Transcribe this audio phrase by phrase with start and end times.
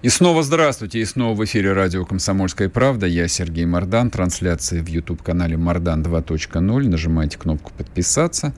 [0.00, 3.06] И снова здравствуйте, и снова в эфире радио «Комсомольская правда».
[3.06, 6.88] Я Сергей Мордан, трансляция в YouTube-канале «Мордан 2.0».
[6.88, 8.54] Нажимайте кнопку «Подписаться».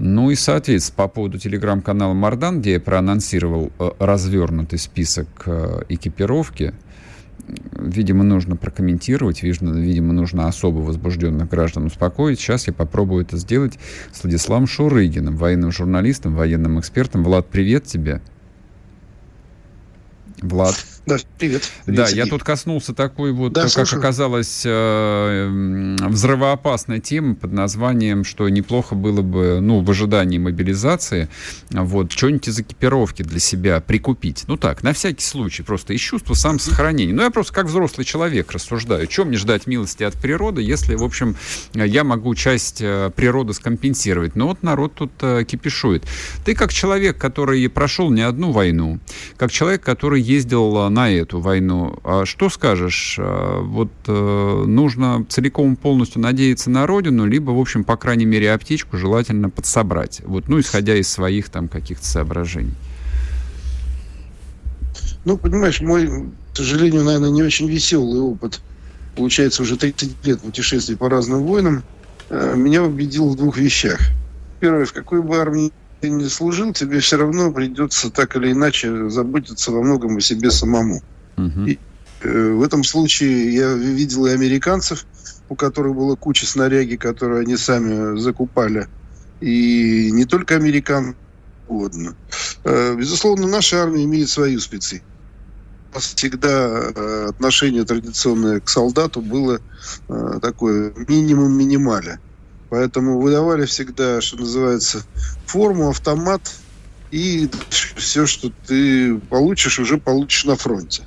[0.00, 6.74] Ну и, соответственно, по поводу телеграм-канала «Мордан», где я проанонсировал э, развернутый список э, экипировки–
[7.78, 12.40] видимо, нужно прокомментировать, видимо, нужно особо возбужденных граждан успокоить.
[12.40, 13.78] Сейчас я попробую это сделать
[14.12, 17.22] с Владиславом Шурыгиным, военным журналистом, военным экспертом.
[17.22, 18.20] Влад, привет тебе.
[20.42, 20.86] Влад.
[21.06, 21.62] Да, привет.
[21.84, 22.24] привет да, Сергей.
[22.24, 24.00] я тут коснулся такой вот, да, как слушаю.
[24.00, 31.28] оказалось, э, взрывоопасной темы под названием, что неплохо было бы, ну, в ожидании мобилизации,
[31.70, 34.46] вот, что-нибудь из экипировки для себя прикупить.
[34.48, 37.14] Ну так, на всякий случай, просто из чувства самосохранения.
[37.14, 39.06] Ну, я просто как взрослый человек рассуждаю.
[39.06, 41.36] Чем мне ждать милости от природы, если, в общем,
[41.72, 44.34] я могу часть э, природы скомпенсировать?
[44.34, 46.04] Но вот народ тут э, кипишует.
[46.44, 48.98] Ты как человек, который прошел не одну войну,
[49.36, 51.98] как человек, который ездил на эту войну.
[52.04, 53.16] А что скажешь?
[53.18, 58.50] А, вот э, нужно целиком полностью надеяться на родину, либо, в общем, по крайней мере,
[58.50, 60.22] аптечку желательно подсобрать.
[60.24, 62.72] Вот, ну, исходя из своих там каких-то соображений.
[65.26, 66.08] Ну, понимаешь, мой,
[66.52, 68.60] к сожалению, наверное, не очень веселый опыт.
[69.16, 71.82] Получается, уже 30 лет путешествий по разным войнам
[72.30, 74.00] э, меня убедил в двух вещах.
[74.60, 75.72] Первое, в какой бы армии
[76.06, 80.52] ты не служил, тебе все равно придется так или иначе заботиться во многом о себе
[80.52, 81.02] самому.
[81.36, 81.66] Угу.
[81.66, 81.78] И,
[82.22, 85.04] э, в этом случае я видел и американцев,
[85.48, 88.86] у которых была куча снаряги, которые они сами закупали.
[89.40, 91.16] И не только американ,
[91.66, 92.14] угодно.
[92.62, 95.06] Э, безусловно, наша армия имеет свою специфику.
[95.92, 99.60] Нас всегда э, отношение традиционное к солдату было
[100.08, 102.20] э, такое минимум минималя.
[102.68, 105.02] Поэтому выдавали всегда, что называется,
[105.46, 106.40] форму, автомат,
[107.10, 111.04] и все, что ты получишь, уже получишь на фронте.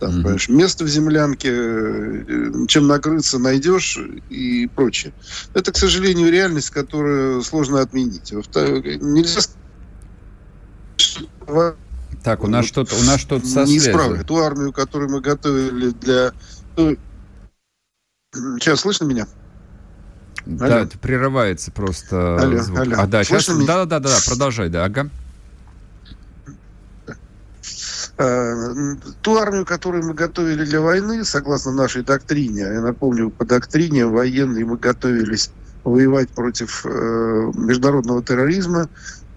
[0.00, 0.22] Там, mm-hmm.
[0.22, 3.98] понимаешь, место в землянке, э, чем накрыться найдешь
[4.30, 5.12] и прочее.
[5.52, 8.32] Это, к сожалению, реальность, которую сложно отменить.
[8.32, 9.40] Нельзя
[12.24, 14.26] так, у нас что-то, у нас что-то со Не исправит.
[14.26, 16.32] Ту армию, которую мы готовили для...
[18.32, 19.28] Сейчас слышно меня?
[20.46, 20.56] Алло.
[20.58, 22.80] Да, это прерывается просто алло, звук.
[22.80, 22.96] Алло.
[22.98, 23.46] А, да, сейчас...
[23.46, 25.08] Да, да, да, да, продолжай, да, ага.
[28.16, 28.74] Э,
[29.22, 34.64] ту армию, которую мы готовили для войны, согласно нашей доктрине, я напомню, по доктрине военной
[34.64, 35.50] мы готовились
[35.82, 36.88] воевать против э,
[37.54, 38.88] международного терроризма,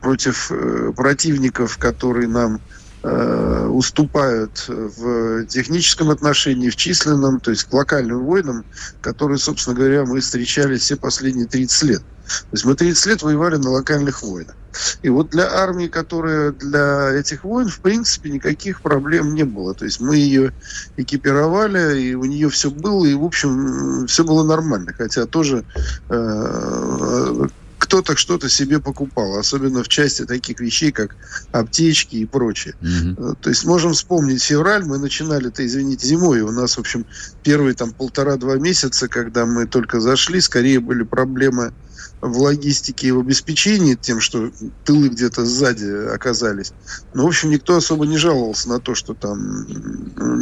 [0.01, 7.74] против э, противников, которые нам Э, уступают в техническом отношении, в численном, то есть к
[7.74, 8.66] локальным войнам,
[9.02, 12.02] которые, собственно говоря, мы встречали все последние 30 лет.
[12.28, 14.56] То есть мы 30 лет воевали на локальных войнах.
[15.02, 19.74] И вот для армии, которая для этих войн, в принципе, никаких проблем не было.
[19.74, 20.53] То есть мы ее
[20.97, 24.94] экипировали, и у нее все было, и, в общем, все было нормально.
[24.97, 25.64] Хотя тоже
[26.09, 27.47] э,
[27.88, 31.16] кто-то что-то себе покупал, особенно в части таких вещей, как
[31.53, 32.75] аптечки и прочее.
[32.81, 33.38] Mm-hmm.
[33.42, 37.06] То есть можем вспомнить февраль, мы начинали-то, извините, зимой, у нас, в общем,
[37.44, 41.72] первые там полтора-два месяца, когда мы только зашли, скорее были проблемы
[42.20, 44.52] в логистике и в обеспечении тем, что
[44.84, 46.74] тылы где-то сзади оказались.
[47.14, 49.66] Но, в общем, никто особо не жаловался на то, что там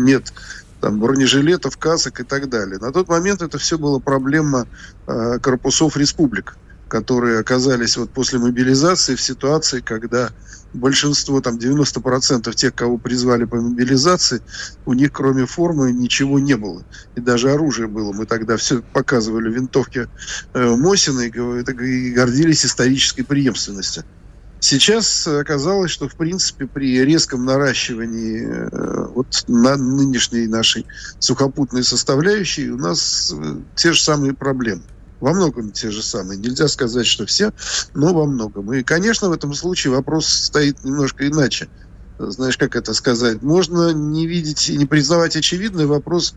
[0.04, 0.34] нет
[0.82, 2.80] там, бронежилетов, касок и так далее.
[2.80, 4.68] На тот момент это все было проблема
[5.06, 6.58] э, корпусов республик
[6.88, 10.30] которые оказались вот после мобилизации в ситуации, когда
[10.76, 14.42] большинство, там 90% тех, кого призвали по мобилизации,
[14.86, 16.84] у них кроме формы ничего не было.
[17.16, 18.12] И даже оружие было.
[18.14, 20.08] Мы тогда все показывали винтовки
[20.54, 24.04] э, Мосина и, гордились исторической преемственностью.
[24.60, 30.86] Сейчас оказалось, что, в принципе, при резком наращивании э, вот на нынешней нашей
[31.20, 34.82] сухопутной составляющей у нас э, те же самые проблемы.
[35.20, 36.38] Во многом те же самые.
[36.38, 37.52] Нельзя сказать, что все,
[37.94, 38.74] но во многом.
[38.74, 41.70] И, конечно, в этом случае вопрос стоит немножко иначе.
[42.18, 43.42] Знаешь, как это сказать?
[43.42, 46.36] Можно не видеть и не признавать очевидный вопрос,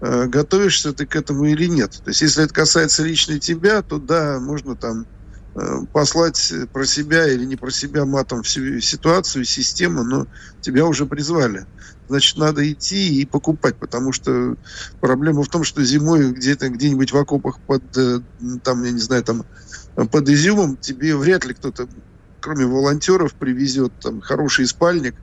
[0.00, 2.00] э, готовишься ты к этому или нет.
[2.04, 5.06] То есть, если это касается лично тебя, то да, можно там
[5.54, 5.60] э,
[5.92, 10.26] послать про себя или не про себя матом всю ситуацию, систему, но
[10.60, 11.66] тебя уже призвали
[12.10, 14.56] значит, надо идти и покупать, потому что
[15.00, 18.20] проблема в том, что зимой где-то где-нибудь в окопах под, э,
[18.62, 19.44] там, я не знаю, там,
[19.94, 21.88] под изюмом тебе вряд ли кто-то,
[22.40, 25.14] кроме волонтеров, привезет там хороший спальник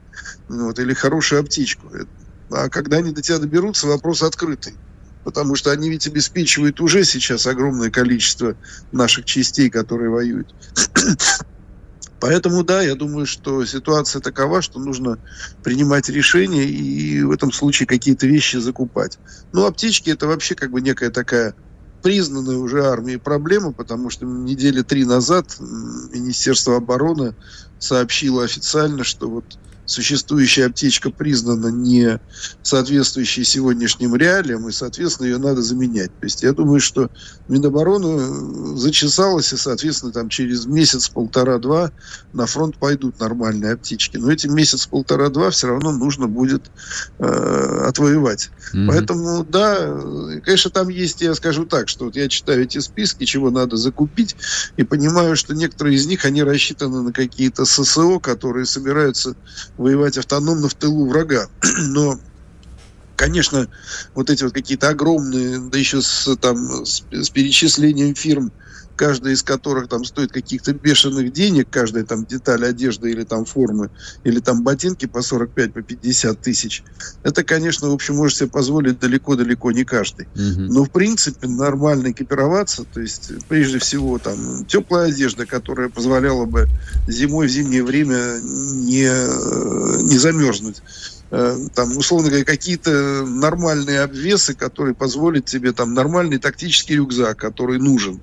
[0.47, 1.91] вот, или хорошую аптечку.
[2.49, 4.73] А когда они до тебя доберутся, вопрос открытый
[5.25, 8.55] потому что они ведь обеспечивают уже сейчас огромное количество
[8.93, 10.55] наших частей, которые воюют.
[12.19, 15.19] Поэтому, да, я думаю, что ситуация такова, что нужно
[15.61, 19.19] принимать решения и в этом случае какие-то вещи закупать.
[19.53, 21.53] Ну, аптечки это вообще как бы некая такая
[22.01, 27.35] признанная уже армией проблема, потому что недели три назад Министерство обороны
[27.77, 29.45] сообщило официально, что вот
[29.87, 32.19] существующая аптечка признана не
[32.61, 36.11] соответствующей сегодняшним реалиям, и, соответственно, ее надо заменять.
[36.19, 37.09] То есть я думаю, что
[37.47, 41.91] Минобороны зачесалось, и, соответственно, там через месяц, полтора-два
[42.33, 44.17] на фронт пойдут нормальные аптечки.
[44.17, 46.69] Но эти месяц, полтора-два все равно нужно будет
[47.19, 48.49] э, отвоевать.
[48.73, 48.87] Mm-hmm.
[48.87, 53.49] Поэтому, да, конечно, там есть, я скажу так, что вот я читаю эти списки, чего
[53.49, 54.35] надо закупить,
[54.75, 59.35] и понимаю, что некоторые из них, они рассчитаны на какие-то ССО, которые собираются
[59.77, 61.47] воевать автономно в тылу врага.
[61.77, 62.19] Но
[63.17, 63.67] конечно,
[64.15, 68.53] вот эти вот какие-то огромные, да еще с, там, с, с перечислением фирм,
[68.97, 73.91] каждая из которых там стоит каких-то бешеных денег, каждая там деталь одежды или там формы,
[74.23, 76.83] или там ботинки по 45, по 50 тысяч,
[77.23, 80.27] это, конечно, в общем, может себе позволить далеко-далеко не каждый.
[80.35, 80.73] Угу.
[80.73, 86.67] Но, в принципе, нормально экипироваться, то есть, прежде всего, там, теплая одежда, которая позволяла бы
[87.07, 89.07] зимой в зимнее время не,
[90.03, 90.81] не замерзнуть
[91.29, 97.79] э, там, условно говоря, какие-то нормальные обвесы, которые позволят тебе там нормальный тактический рюкзак, который
[97.79, 98.19] нужен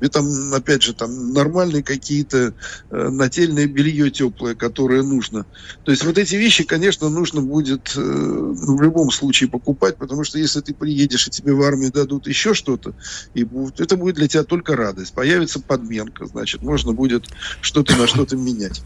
[0.00, 2.54] и там, опять же, там нормальные какие-то
[2.90, 5.46] э, нательное белье теплое, которое нужно.
[5.84, 10.38] То есть вот эти вещи, конечно, нужно будет э, в любом случае покупать, потому что
[10.38, 12.94] если ты приедешь и тебе в армию дадут еще что-то,
[13.34, 15.14] и будет, это будет для тебя только радость.
[15.14, 17.26] Появится подменка, значит, можно будет
[17.60, 18.82] что-то на что-то менять.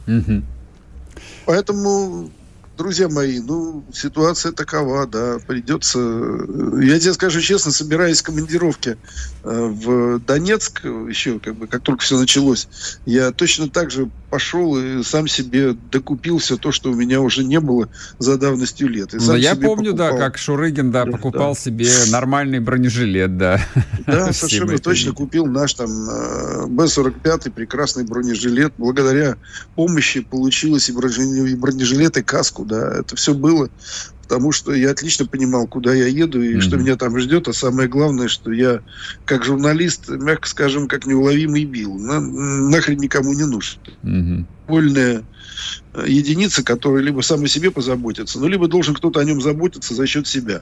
[1.47, 2.31] Поэтому
[2.79, 5.99] друзья мои, ну, ситуация такова, да, придется...
[6.81, 8.97] Я тебе скажу честно, собираясь в командировке
[9.43, 12.69] э, в Донецк, еще как бы, как только все началось,
[13.05, 17.45] я точно так же пошел и сам себе докупил все то, что у меня уже
[17.45, 17.89] не было
[18.19, 19.15] за давностью лет.
[19.15, 20.13] И сам я помню, покупал.
[20.13, 21.61] да, как Шурыгин, да, покупал да.
[21.61, 23.61] себе нормальный бронежилет, да.
[24.07, 28.75] Да, совершенно точно купил наш там э, Б-45, прекрасный бронежилет.
[28.79, 29.37] Благодаря
[29.75, 33.69] помощи получилось и бронежилет, и каску, да, это все было
[34.29, 36.61] потому что я отлично понимал, куда я еду и mm-hmm.
[36.61, 38.83] что меня там ждет, а самое главное, что я,
[39.25, 43.81] как журналист, мягко скажем, как неуловимый бил, на, нахрен никому не нужен.
[44.03, 44.45] Mm-hmm.
[44.67, 45.23] Вольная
[45.95, 49.95] э, единица, которая либо сам о себе позаботится, ну, либо должен кто-то о нем заботиться
[49.95, 50.61] за счет себя.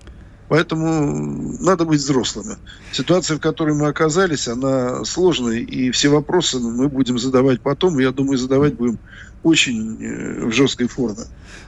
[0.48, 2.56] Поэтому надо быть взрослыми.
[2.92, 8.04] Ситуация, в которой мы оказались, она сложная, и все вопросы мы будем задавать потом, и
[8.04, 9.00] я думаю, задавать будем
[9.46, 11.22] очень э, в жесткой форме.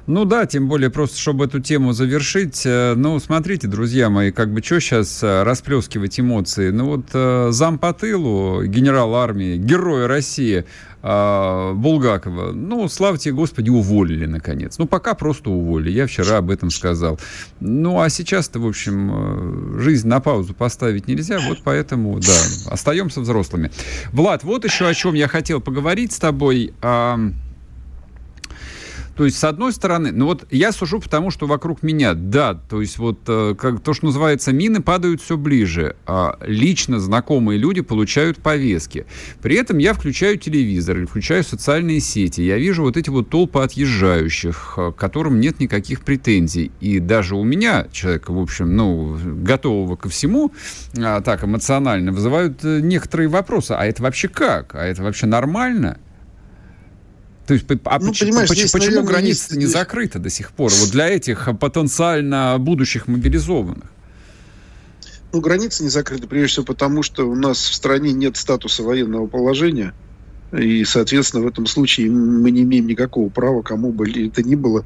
[0.09, 2.63] Ну да, тем более просто, чтобы эту тему завершить.
[2.67, 6.71] Э, ну, смотрите, друзья мои, как бы что сейчас э, расплескивать эмоции?
[6.71, 10.65] Ну вот зам по тылу, генерал армии, герой России
[11.01, 14.79] Булгакова, ну, славьте Господи, уволили, наконец.
[14.79, 17.21] Ну, пока просто уволили, я вчера об этом сказал.
[17.61, 23.71] Ну, а сейчас-то, в общем, жизнь на паузу поставить нельзя, вот поэтому, да, остаемся взрослыми.
[24.13, 26.75] Влад, вот еще о чем я хотел поговорить с тобой.
[29.19, 32.81] То есть, с одной стороны, ну вот я сужу потому, что вокруг меня, да, то
[32.81, 35.97] есть вот э, как то, что называется, мины падают все ближе.
[36.07, 39.07] А лично знакомые люди получают повестки.
[39.43, 42.43] При этом я включаю телевизор или включаю социальные сети.
[42.43, 46.71] Я вижу вот эти вот толпы отъезжающих, э, к которым нет никаких претензий.
[46.79, 50.53] И даже у меня, человека, в общем, ну, готового ко всему,
[50.97, 53.73] а, так эмоционально, вызывают э, некоторые вопросы.
[53.73, 54.77] А это вообще как?
[54.77, 55.99] А это вообще нормально?
[57.49, 59.57] То есть, а ну, почему, почему, здесь, почему наверное, граница есть...
[59.57, 60.71] не закрыта до сих пор?
[60.71, 63.91] Вот для этих потенциально будущих мобилизованных.
[65.33, 69.27] Ну, граница не закрыта, прежде всего потому, что у нас в стране нет статуса военного
[69.29, 69.95] положения.
[70.53, 74.85] И, соответственно, в этом случае мы не имеем никакого права, кому бы это ни было,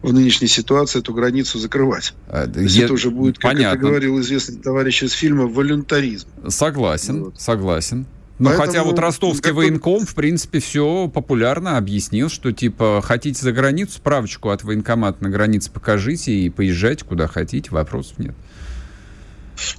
[0.00, 2.14] в нынешней ситуации эту границу закрывать.
[2.28, 2.84] А, То есть я...
[2.84, 3.76] это уже будет, как Понятно.
[3.76, 6.28] это говорил известный товарищ из фильма, волюнтаризм.
[6.46, 7.40] Согласен, вот.
[7.40, 8.06] согласен.
[8.38, 9.54] Ну, Поэтому, хотя вот ростовский как...
[9.54, 15.30] военком, в принципе, все популярно объяснил, что, типа, хотите за границу, справочку от военкомата на
[15.30, 18.34] границе покажите и поезжайте куда хотите, вопросов нет.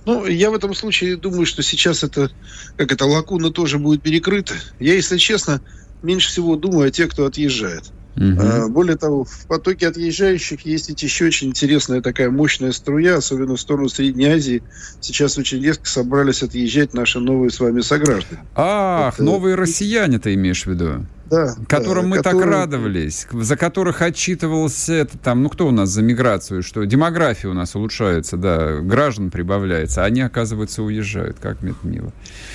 [0.06, 2.32] Ну, я в этом случае думаю, что сейчас это,
[2.78, 4.54] как это, лакуна тоже будет перекрыта.
[4.80, 5.62] Я, если честно,
[6.02, 7.92] меньше всего думаю о тех, кто отъезжает.
[8.16, 8.70] Угу.
[8.70, 13.62] Более того, в потоке отъезжающих есть ведь еще очень интересная такая мощная струя, особенно в
[13.62, 14.64] сторону Средней Азии.
[15.02, 18.44] Сейчас очень резко собрались отъезжать наши новые с вами сограждане.
[18.56, 19.24] Ах, Это...
[19.24, 21.06] новые россияне ты имеешь в виду?
[21.30, 22.44] да, которым да, мы которые...
[22.44, 27.50] так радовались, за которых отчитывался это там, ну кто у нас за миграцию, что демография
[27.50, 31.38] у нас улучшается, да, граждан прибавляется, а они, оказывается, уезжают.
[31.40, 32.14] Как это мило.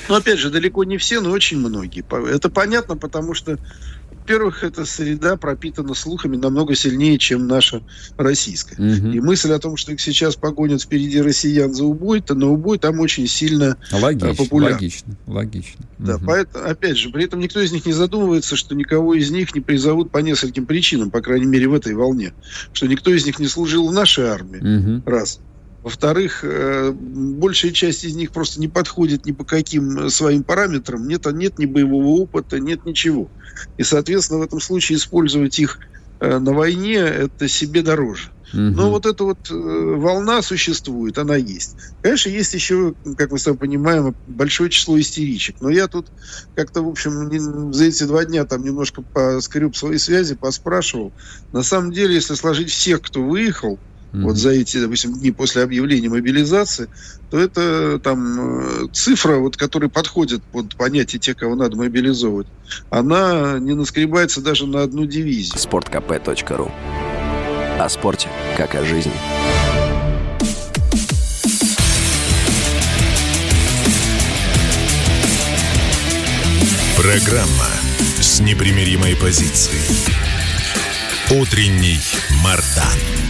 [0.08, 2.04] Ну, опять же, далеко не все, но очень многие.
[2.32, 3.58] Это понятно, потому что
[4.30, 7.82] во-первых, эта среда пропитана слухами намного сильнее, чем наша
[8.16, 8.76] российская.
[8.76, 9.08] Угу.
[9.08, 12.78] И мысль о том, что их сейчас погонят впереди россиян за убой, то на убой
[12.78, 14.76] там очень сильно э, логично, популярно.
[14.76, 15.84] Логично, логично.
[15.99, 16.26] Да, угу.
[16.26, 19.60] поэтому, опять же, при этом никто из них не задумывается, что никого из них не
[19.60, 22.32] призовут по нескольким причинам, по крайней мере, в этой волне.
[22.72, 25.10] Что никто из них не служил в нашей армии, угу.
[25.10, 25.40] раз.
[25.82, 31.06] Во-вторых, э, большая часть из них просто не подходит ни по каким своим параметрам.
[31.08, 33.30] Нет, нет ни боевого опыта, нет ничего.
[33.78, 35.78] И, соответственно, в этом случае использовать их
[36.20, 38.30] э, на войне это себе дороже.
[38.52, 41.76] Но вот эта вот э, волна существует, она есть.
[42.02, 45.56] Конечно, есть еще, как мы с вами понимаем, большое число истеричек.
[45.60, 46.08] Но я тут
[46.56, 51.12] как-то, в общем, за эти два дня там немножко поскреб свои связи, поспрашивал.
[51.52, 53.78] На самом деле, если сложить всех, кто выехал,
[54.12, 54.22] mm-hmm.
[54.22, 56.88] вот за эти, допустим, дни после объявления мобилизации,
[57.30, 62.46] то это там э, цифра, вот, которая подходит под понятие тех, кого надо мобилизовывать,
[62.90, 65.56] она не наскребается даже на одну дивизию.
[65.56, 66.70] sportkp.ru
[67.78, 69.12] О спорте, как о жизни.
[77.00, 77.66] Программа
[78.20, 79.80] с непримиримой позицией.
[81.30, 81.98] Утренний
[82.44, 83.29] Мардан.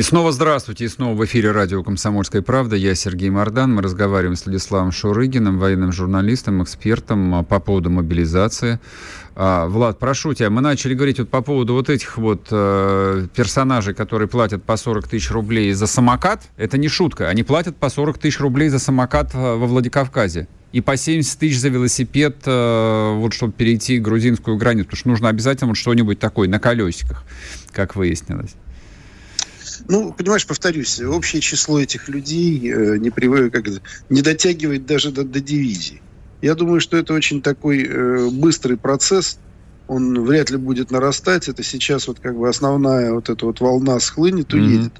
[0.00, 2.74] И снова здравствуйте, и снова в эфире радио «Комсомольская правда».
[2.74, 3.74] Я Сергей Мордан.
[3.74, 8.80] Мы разговариваем с Владиславом Шурыгиным, военным журналистом, экспертом а, по поводу мобилизации.
[9.34, 13.92] А, Влад, прошу тебя, мы начали говорить вот по поводу вот этих вот э, персонажей,
[13.92, 16.44] которые платят по 40 тысяч рублей за самокат.
[16.56, 17.28] Это не шутка.
[17.28, 21.60] Они платят по 40 тысяч рублей за самокат э, во Владикавказе и по 70 тысяч
[21.60, 26.48] за велосипед, э, вот чтобы перейти грузинскую границу, потому что нужно обязательно вот что-нибудь такое
[26.48, 27.22] на колесиках,
[27.72, 28.54] как выяснилось.
[29.90, 33.66] Ну, понимаешь, повторюсь, общее число этих людей э, не, привык, как
[34.08, 36.00] не дотягивает даже до, до дивизии.
[36.42, 39.40] Я думаю, что это очень такой э, быстрый процесс,
[39.88, 41.48] он вряд ли будет нарастать.
[41.48, 44.92] Это сейчас вот как бы основная вот эта вот волна схлынет, уедет.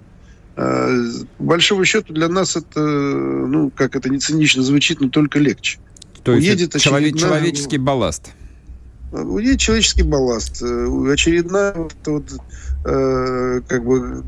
[0.56, 1.22] Mm-hmm.
[1.22, 5.38] Э, по большому счету для нас это, ну, как это не цинично звучит, но только
[5.38, 5.78] легче.
[6.24, 7.12] То уедет есть очередная...
[7.12, 8.32] человеческий балласт.
[9.12, 10.60] Уедет человеческий балласт.
[10.62, 12.24] Э, очередная вот, вот
[12.84, 14.24] э, как бы,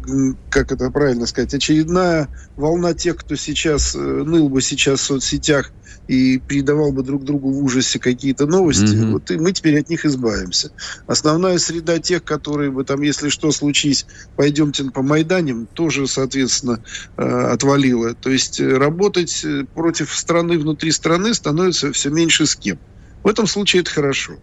[0.50, 5.72] как это правильно сказать, очередная волна тех, кто сейчас э, ныл бы сейчас в соцсетях
[6.08, 9.12] и передавал бы друг другу в ужасе какие-то новости, mm-hmm.
[9.12, 10.72] вот и мы теперь от них избавимся.
[11.06, 14.06] Основная среда тех, которые бы там, если что случись,
[14.36, 16.82] пойдемте по Майданам, тоже, соответственно,
[17.16, 18.14] э, отвалила.
[18.14, 19.44] То есть э, работать
[19.74, 22.78] против страны внутри страны становится все меньше с кем.
[23.22, 24.34] В этом случае это хорошо.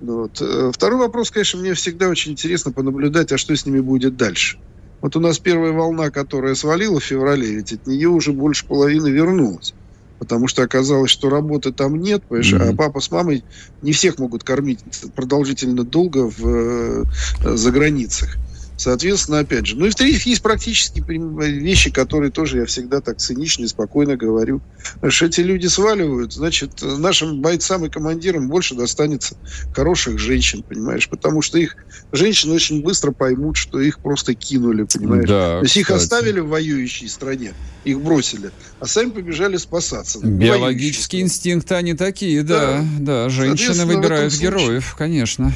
[0.00, 0.40] Вот.
[0.40, 4.58] Э, второй вопрос, конечно, мне всегда очень интересно понаблюдать, а что с ними будет дальше.
[5.00, 9.08] Вот у нас первая волна, которая свалила в феврале, ведь от нее уже больше половины
[9.08, 9.74] вернулась.
[10.18, 12.72] Потому что оказалось, что работы там нет, понимаешь, mm-hmm.
[12.72, 13.44] а папа с мамой
[13.82, 14.80] не всех могут кормить
[15.14, 17.04] продолжительно долго в, э,
[17.44, 18.36] за границах.
[18.76, 19.76] Соответственно, опять же.
[19.76, 24.60] Ну и в-третьих, есть практические вещи, которые тоже я всегда так цинично и спокойно говорю.
[25.08, 29.36] Что эти люди сваливают, значит, нашим бойцам и командирам больше достанется
[29.74, 31.08] хороших женщин, понимаешь?
[31.08, 31.76] Потому что их
[32.12, 35.28] женщины очень быстро поймут, что их просто кинули, понимаешь?
[35.28, 37.54] Да, То есть их оставили в воюющей стране,
[37.84, 40.18] их бросили, а сами побежали спасаться.
[40.20, 42.56] Биологические инстинкты, они такие, да.
[42.98, 45.52] Да, да женщины выбирают героев, конечно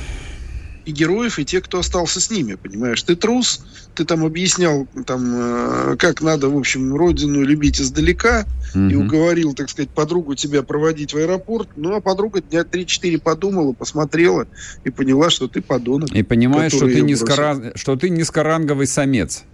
[0.90, 3.02] и героев, и тех, кто остался с ними, понимаешь?
[3.02, 8.44] Ты трус, ты там объяснял, там, э, как надо, в общем, родину любить издалека,
[8.74, 8.84] угу.
[8.84, 13.72] и уговорил, так сказать, подругу тебя проводить в аэропорт, ну, а подруга дня 3-4 подумала,
[13.72, 14.46] посмотрела
[14.84, 16.10] и поняла, что ты подонок.
[16.10, 17.72] И понимаешь, что ты, низкоран...
[17.76, 19.44] что ты низкоранговый самец.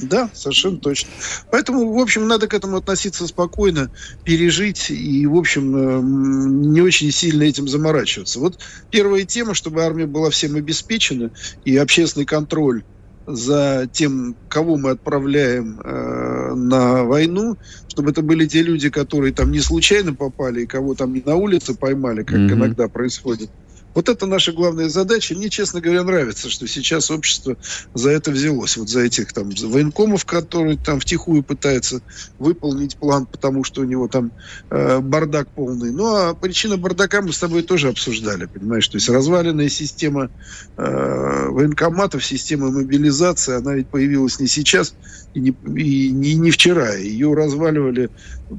[0.00, 1.10] Да, совершенно точно.
[1.50, 3.90] Поэтому, в общем, надо к этому относиться спокойно,
[4.24, 8.40] пережить и, в общем, э, не очень сильно этим заморачиваться.
[8.40, 8.58] Вот
[8.90, 11.30] первая тема, чтобы армия была всем обеспечена
[11.64, 12.84] и общественный контроль
[13.26, 17.56] за тем, кого мы отправляем э, на войну,
[17.88, 21.34] чтобы это были те люди, которые там не случайно попали и кого там не на
[21.34, 22.52] улице поймали, как mm-hmm.
[22.52, 23.50] иногда происходит
[23.96, 25.34] Вот это наша главная задача.
[25.34, 27.56] Мне, честно говоря, нравится, что сейчас общество
[27.94, 28.76] за это взялось.
[28.76, 32.02] Вот за этих там военкомов, которые там втихую пытаются
[32.38, 34.32] выполнить план, потому что у него там
[34.68, 35.92] э, бардак полный.
[35.92, 38.86] Ну, а причина бардака мы с тобой тоже обсуждали, понимаешь?
[38.86, 40.30] То есть разваленная система
[40.76, 44.94] э, военкоматов, система мобилизации, она ведь появилась не сейчас
[45.32, 46.92] и не, и не, не вчера.
[46.96, 48.10] Ее разваливали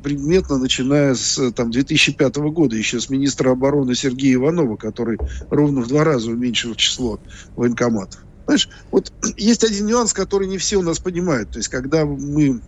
[0.04, 5.18] предметно, начиная с там, 2005 года, еще с министра обороны Сергея Иванова, который
[5.50, 7.20] ровно в два раза уменьшил число
[7.56, 8.26] военкоматов.
[8.48, 11.52] Знаешь, вот есть один нюанс, который не все у нас понимают.
[11.52, 12.62] То есть, когда мы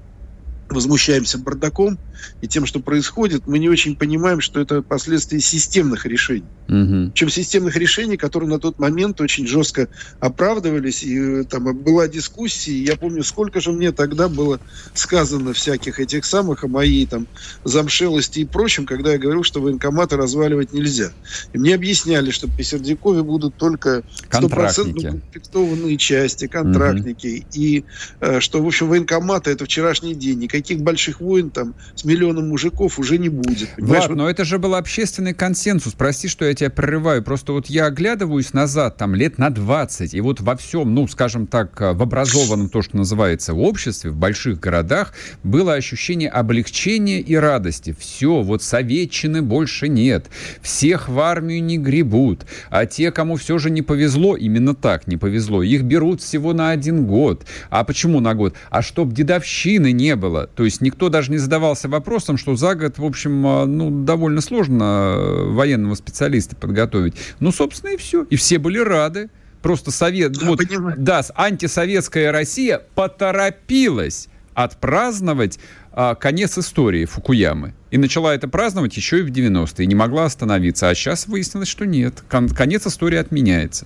[0.70, 1.98] возмущаемся бардаком
[2.42, 6.46] и тем, что происходит, мы не очень понимаем, что это последствия системных решений.
[6.68, 7.14] Угу.
[7.14, 9.88] Чем системных решений, которые на тот момент очень жестко
[10.20, 14.60] оправдывались, и э, там была дискуссия, я помню, сколько же мне тогда было
[14.94, 17.28] сказано всяких этих самых о моей там
[17.64, 21.12] замшелости и прочем, когда я говорил, что военкоматы разваливать нельзя.
[21.54, 27.48] И мне объясняли, что при Сердюкове будут только стопроцентно комплектованные части, контрактники, угу.
[27.54, 27.84] и
[28.20, 32.50] э, что, в общем, военкоматы это вчерашний день, никаких никаких больших войн там с миллионом
[32.50, 33.70] мужиков уже не будет.
[33.78, 35.94] Влад, но это же был общественный консенсус.
[35.94, 37.24] Прости, что я тебя прерываю.
[37.24, 41.48] Просто вот я оглядываюсь назад, там, лет на 20, и вот во всем, ну, скажем
[41.48, 45.13] так, в образованном, то, что называется, обществе, в больших городах,
[45.44, 47.96] было ощущение облегчения и радости.
[47.98, 50.28] Все, вот советчины больше нет.
[50.62, 52.46] Всех в армию не гребут.
[52.70, 56.72] А те, кому все же не повезло, именно так не повезло, их берут всего на
[56.72, 57.46] один год.
[57.70, 58.56] А почему на год?
[58.70, 60.49] А чтоб дедовщины не было.
[60.56, 64.41] То есть никто даже не задавался вопросом, что за год, в общем, а, ну, довольно
[64.41, 67.15] сложно э, военного специалиста подготовить.
[67.39, 68.24] Ну, собственно, и все.
[68.24, 69.29] И все были рады.
[69.62, 70.62] Просто совет, да, вот,
[70.98, 75.60] да, антисоветская Россия поторопилась отпраздновать
[75.91, 77.74] а, конец истории Фукуямы.
[77.91, 79.84] И начала это праздновать еще и в 90-е.
[79.84, 80.89] И не могла остановиться.
[80.89, 82.24] А сейчас выяснилось, что нет.
[82.29, 83.86] Кон- конец истории отменяется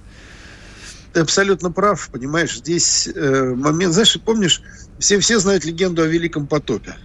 [1.13, 4.61] ты абсолютно прав, понимаешь, здесь э, момент, знаешь, помнишь,
[4.99, 6.95] все, все знают легенду о Великом потопе,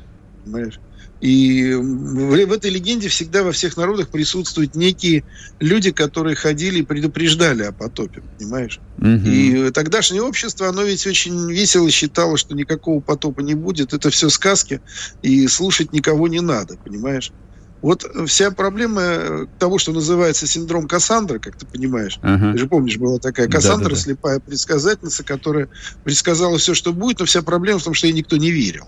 [0.45, 0.81] понимаешь?
[1.21, 5.25] И в, в этой легенде всегда во всех народах присутствуют некие
[5.59, 8.81] люди, которые ходили и предупреждали о потопе, понимаешь?
[8.99, 9.07] Угу.
[9.07, 14.31] И тогдашнее общество, оно ведь очень весело считало, что никакого потопа не будет, это все
[14.31, 14.81] сказки,
[15.23, 17.33] и слушать никого не надо, понимаешь?
[17.81, 22.53] Вот вся проблема э, того, что называется синдром Кассандры, как ты понимаешь, uh-huh.
[22.53, 24.01] ты же помнишь, была такая Кассандра, Да-да-да.
[24.01, 25.69] слепая предсказательница, которая
[26.03, 28.87] предсказала все, что будет, но вся проблема в том, что ей никто не верил.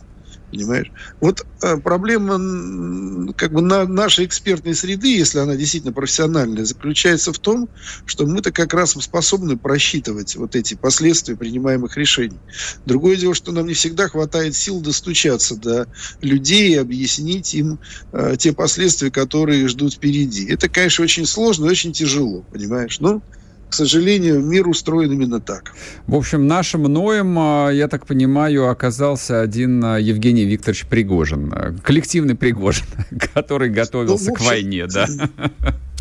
[0.51, 0.91] Понимаешь?
[1.21, 7.39] Вот э, проблема как бы на нашей экспертной среды, если она действительно профессиональная, заключается в
[7.39, 7.69] том,
[8.05, 12.39] что мы-то как раз способны просчитывать вот эти последствия принимаемых решений.
[12.85, 15.87] Другое дело, что нам не всегда хватает сил достучаться до
[16.21, 17.79] людей и объяснить им
[18.13, 20.47] э, те последствия, которые ждут впереди.
[20.47, 22.99] Это, конечно, очень сложно и очень тяжело, понимаешь?
[22.99, 23.23] Ну,
[23.71, 25.73] к сожалению, мир устроен именно так.
[26.07, 31.53] В общем, нашим Ноем, а, я так понимаю, оказался один а, Евгений Викторович Пригожин.
[31.53, 32.87] А, коллективный Пригожин,
[33.35, 35.07] который готовился ну, общем, к войне, да.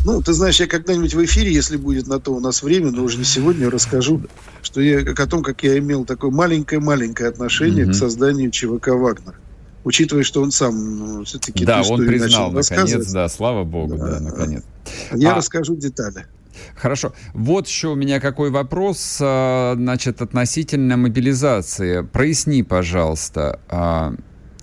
[0.02, 3.04] Ну, ты знаешь, я когда-нибудь в эфире, если будет на то у нас время, но
[3.04, 4.22] уже не сегодня, расскажу,
[4.62, 7.92] что я о том, как я имел такое маленькое-маленькое отношение угу.
[7.92, 9.34] к созданию ЧВК «Вагнер»
[9.84, 14.20] учитывая, что он сам ну, все-таки Да, он признал, наконец, да, слава богу, да, да
[14.20, 14.62] наконец.
[15.12, 15.36] Я а...
[15.36, 16.26] расскажу детали.
[16.76, 17.12] Хорошо.
[17.34, 22.02] Вот еще у меня какой вопрос, а, значит, относительно мобилизации.
[22.02, 23.60] Проясни, пожалуйста.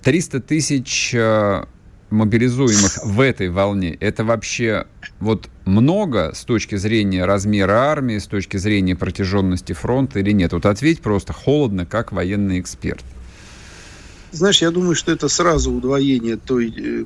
[0.02, 1.68] 300 а, тысяч а,
[2.10, 4.86] мобилизуемых в этой волне, это вообще
[5.20, 10.52] вот много с точки зрения размера армии, с точки зрения протяженности фронта или нет?
[10.52, 13.04] Вот ответь просто холодно, как военный эксперт.
[14.30, 17.04] Знаешь, я думаю, что это сразу удвоение той э,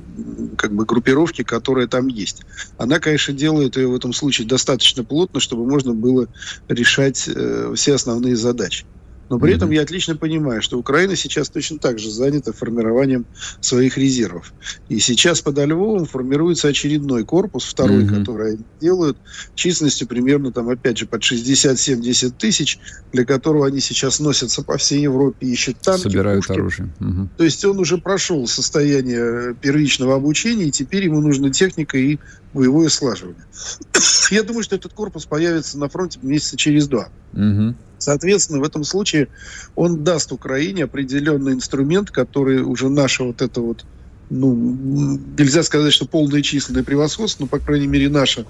[0.57, 2.43] как бы группировки, которая там есть.
[2.77, 6.27] Она, конечно, делает ее в этом случае достаточно плотно, чтобы можно было
[6.67, 8.85] решать э, все основные задачи.
[9.29, 9.55] Но при mm-hmm.
[9.55, 13.25] этом я отлично понимаю, что Украина сейчас точно так же занята формированием
[13.61, 14.53] своих резервов.
[14.89, 18.19] И сейчас под Львовом формируется очередной корпус, второй, mm-hmm.
[18.19, 19.17] который они делают,
[19.55, 22.79] численностью примерно, там, опять же, под 60-70 тысяч,
[23.11, 26.59] для которого они сейчас носятся по всей Европе, ищут танки, Собирают пушки.
[26.59, 26.93] оружие.
[26.99, 27.27] Mm-hmm.
[27.37, 32.19] То есть он уже прошел состояние первичного обучения, и теперь ему нужна техника и
[32.53, 33.43] боевое слаживание.
[34.31, 37.09] Я думаю, что этот корпус появится на фронте месяца через два.
[37.33, 37.75] Угу.
[38.03, 39.29] Соответственно, в этом случае
[39.75, 43.85] он даст Украине определенный инструмент, который уже наша вот это вот,
[44.29, 44.53] ну,
[45.37, 48.45] нельзя сказать, что полное численное превосходство, но, по крайней мере, наша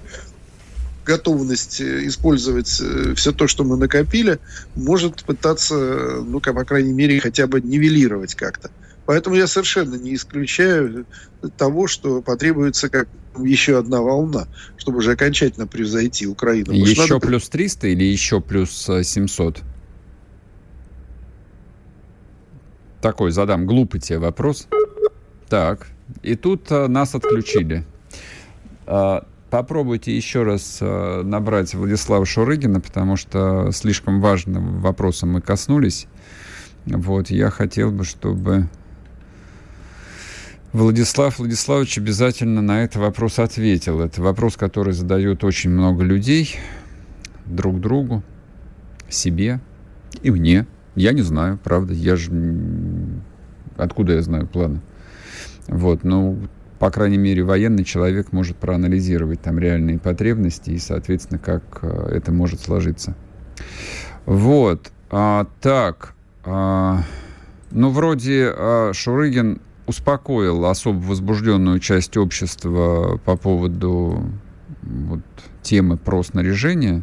[1.04, 4.40] готовность э, использовать э, все то, что мы накопили,
[4.74, 8.70] может пытаться, ну, как, по крайней мере, хотя бы нивелировать как-то.
[9.06, 11.06] Поэтому я совершенно не исключаю
[11.56, 16.72] того, что потребуется как еще одна волна, чтобы уже окончательно превзойти Украину.
[16.72, 17.26] Еще надо...
[17.26, 19.62] плюс 300 или еще плюс 700?
[23.02, 24.66] Такой задам глупый тебе вопрос.
[25.48, 25.88] Так,
[26.22, 27.84] и тут а, нас отключили.
[28.86, 36.06] А, попробуйте еще раз набрать Владислава Шурыгина, потому что слишком важным вопросом мы коснулись.
[36.86, 38.68] Вот, я хотел бы, чтобы
[40.74, 44.00] Владислав Владиславович обязательно на этот вопрос ответил.
[44.00, 46.56] Это вопрос, который задают очень много людей
[47.46, 48.24] друг другу,
[49.08, 49.60] себе
[50.22, 50.66] и мне.
[50.96, 51.94] Я не знаю, правда.
[51.94, 52.32] Я же...
[53.76, 54.80] Откуда я знаю планы?
[55.68, 56.40] Вот, ну,
[56.80, 62.32] по крайней мере, военный человек может проанализировать там реальные потребности и, соответственно, как э, это
[62.32, 63.14] может сложиться.
[64.26, 64.90] Вот.
[65.08, 66.14] А, так.
[66.44, 67.04] А,
[67.70, 74.24] ну, вроде а, Шурыгин успокоил особо возбужденную часть общества по поводу
[74.82, 75.20] вот,
[75.62, 77.02] темы про снаряжение.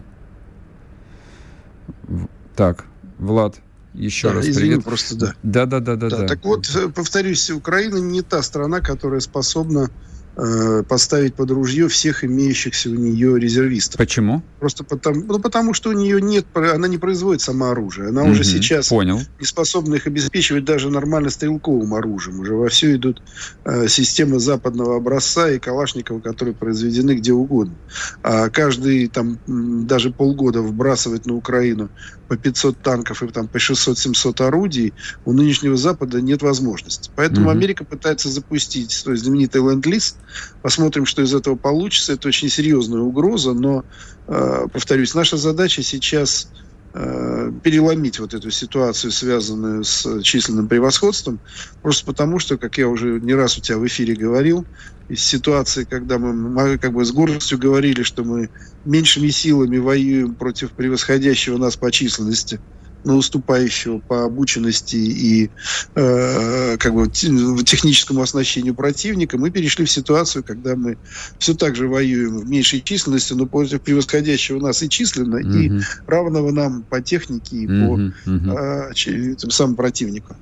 [2.55, 2.85] Так,
[3.17, 3.57] Влад,
[3.93, 4.85] еще да, раз извини, привет.
[4.85, 5.33] просто да.
[5.43, 6.27] Да, да, да, да, да.
[6.27, 9.89] Так вот, э, повторюсь, Украина не та страна, которая способна
[10.35, 13.97] э, поставить под ружье всех имеющихся у нее резервистов.
[13.97, 14.43] Почему?
[14.59, 18.09] Просто потому, ну, потому что у нее нет, она не производит сама оружие.
[18.09, 19.19] Она угу, уже сейчас понял.
[19.39, 22.39] не способна их обеспечивать даже нормально стрелковым оружием.
[22.39, 23.21] Уже во все идут
[23.65, 27.75] э, системы западного образца и Калашникова, которые произведены где угодно.
[28.23, 29.39] А каждый там
[29.87, 31.89] даже полгода вбрасывать на Украину
[32.31, 34.93] по 500 танков и там по 600-700 орудий,
[35.25, 37.11] у нынешнего Запада нет возможности.
[37.13, 37.51] Поэтому mm-hmm.
[37.51, 40.15] Америка пытается запустить свой знаменитый ленд-лиз.
[40.61, 42.13] Посмотрим, что из этого получится.
[42.13, 43.83] Это очень серьезная угроза, но,
[44.27, 46.49] э, повторюсь, наша задача сейчас
[46.93, 51.39] э, переломить вот эту ситуацию, связанную с численным превосходством,
[51.81, 54.65] просто потому что, как я уже не раз у тебя в эфире говорил,
[55.11, 58.49] из ситуации, когда мы как бы с гордостью говорили, что мы
[58.85, 62.61] меньшими силами воюем против превосходящего нас по численности,
[63.03, 65.49] но уступающего по обученности и
[65.95, 70.97] э, как бы техническому оснащению противника, мы перешли в ситуацию, когда мы
[71.39, 75.79] все так же воюем в меньшей численности, но против превосходящего нас и численно, mm-hmm.
[75.79, 78.47] и равного нам по технике и mm-hmm.
[78.47, 80.35] по э, тем самым противнику.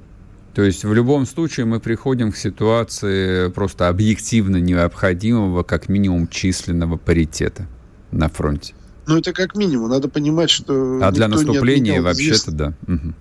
[0.54, 6.98] То есть в любом случае мы приходим к ситуации просто объективно необходимого, как минимум, численного
[6.98, 7.68] паритета
[8.12, 8.74] на фронте.
[9.10, 9.90] Ну, это как минимум.
[9.90, 11.00] Надо понимать, что...
[11.02, 12.74] А для наступления вообще-то да.
[12.88, 13.14] Угу.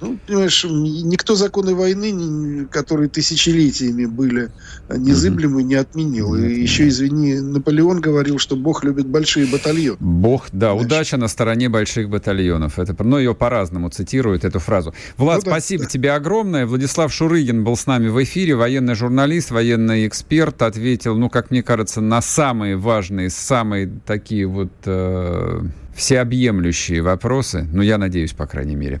[0.00, 4.50] Ну, понимаешь, никто законы войны, которые тысячелетиями были
[4.88, 6.34] незыблемы, не отменил.
[6.36, 9.98] И еще, извини, Наполеон говорил, что Бог любит большие батальоны.
[10.00, 10.86] Бог, да, Значит.
[10.86, 12.78] удача на стороне больших батальонов.
[12.78, 14.94] Это, но ее по-разному цитируют, эту фразу.
[15.16, 15.88] Влад, ну, да, спасибо да.
[15.88, 16.66] тебе огромное.
[16.66, 21.62] Владислав Шурыгин был с нами в эфире, военный журналист, военный эксперт, ответил, ну, как мне
[21.62, 25.62] кажется, на самые важные, самые такие вот э,
[25.98, 27.66] всеобъемлющие вопросы.
[27.72, 29.00] Ну, я надеюсь, по крайней мере.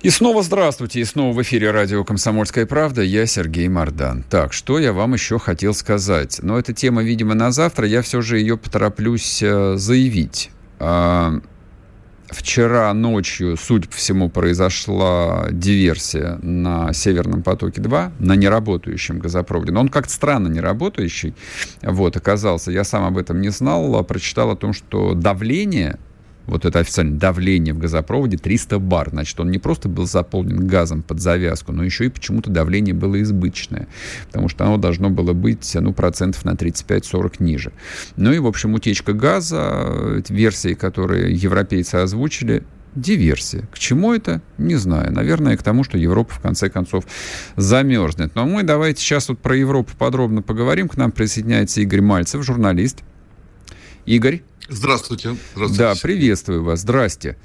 [0.00, 3.02] И снова здравствуйте, и снова в эфире радио «Комсомольская правда».
[3.02, 4.22] Я Сергей Мордан.
[4.30, 6.38] Так, что я вам еще хотел сказать?
[6.40, 7.84] Но эта тема, видимо, на завтра.
[7.84, 10.50] Я все же ее потороплюсь э, заявить.
[10.78, 11.40] А,
[12.28, 19.72] вчера ночью, судя по всему, произошла диверсия на Северном потоке-2, на неработающем газопроводе.
[19.72, 21.34] Но он как-то странно неработающий
[21.82, 22.70] вот, оказался.
[22.70, 25.98] Я сам об этом не знал, а прочитал о том, что давление
[26.48, 29.10] вот это официальное давление в газопроводе 300 бар.
[29.10, 33.20] Значит, он не просто был заполнен газом под завязку, но еще и почему-то давление было
[33.22, 33.86] избыточное,
[34.26, 37.72] потому что оно должно было быть, ну, процентов на 35-40 ниже.
[38.16, 43.68] Ну и, в общем, утечка газа, версии, которые европейцы озвучили, диверсия.
[43.72, 44.40] К чему это?
[44.56, 45.12] Не знаю.
[45.12, 47.04] Наверное, к тому, что Европа в конце концов
[47.56, 48.34] замерзнет.
[48.34, 50.88] Но мы давайте сейчас вот про Европу подробно поговорим.
[50.88, 53.04] К нам присоединяется Игорь Мальцев, журналист.
[54.08, 54.42] Игорь.
[54.70, 55.36] Здравствуйте.
[55.54, 55.78] Здравствуйте.
[55.78, 56.80] Да, приветствую вас.
[56.80, 57.36] Здрасте.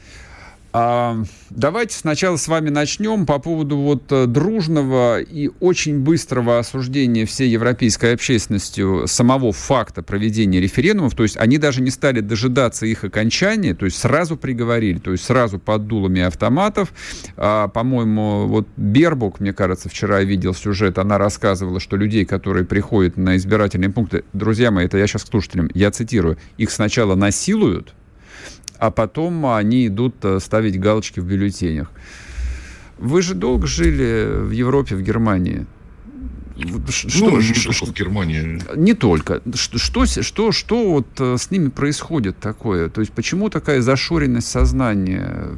[0.75, 7.27] А, давайте сначала с вами начнем по поводу вот э, дружного и очень быстрого осуждения
[7.27, 11.13] всей европейской общественностью самого факта проведения референдумов.
[11.13, 15.25] То есть они даже не стали дожидаться их окончания, то есть сразу приговорили, то есть
[15.25, 16.91] сразу под дулами автоматов.
[17.37, 23.15] А, по-моему, вот Бербук, мне кажется, вчера видел сюжет, она рассказывала, что людей, которые приходят
[23.15, 27.93] на избирательные пункты, друзья мои, это я сейчас к слушателям, я цитирую, их сначала насилуют,
[28.77, 31.91] а потом они идут э, ставить галочки в бюллетенях.
[32.97, 35.65] Вы же долго жили в Европе, в Германии.
[36.89, 38.61] Что, ну, не что, в Германии.
[38.75, 39.41] Не только.
[39.55, 42.89] Что, что, что, что вот э, с ними происходит такое?
[42.89, 45.49] То есть почему такая зашоренность сознания,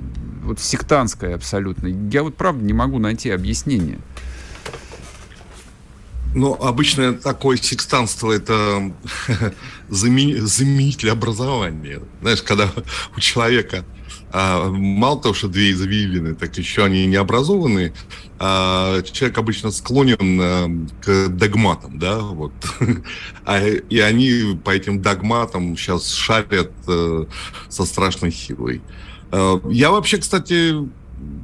[0.43, 1.88] вот сектантская абсолютно?
[1.88, 3.99] Я вот правда не могу найти объяснение.
[6.36, 8.91] Ну, обычно такое секстанство– это
[9.89, 12.02] заменитель образования.
[12.21, 12.69] Знаешь, когда
[13.15, 13.86] у человека
[14.34, 17.93] а, мало того, что две извилины, так еще они не образованы,
[18.38, 20.69] а, человек обычно склонен а,
[21.02, 22.52] к догматам, да, вот.
[23.45, 27.28] а, и они по этим догматам сейчас шарят а,
[27.69, 28.82] со страшной силой.
[29.32, 30.76] А, я вообще, кстати,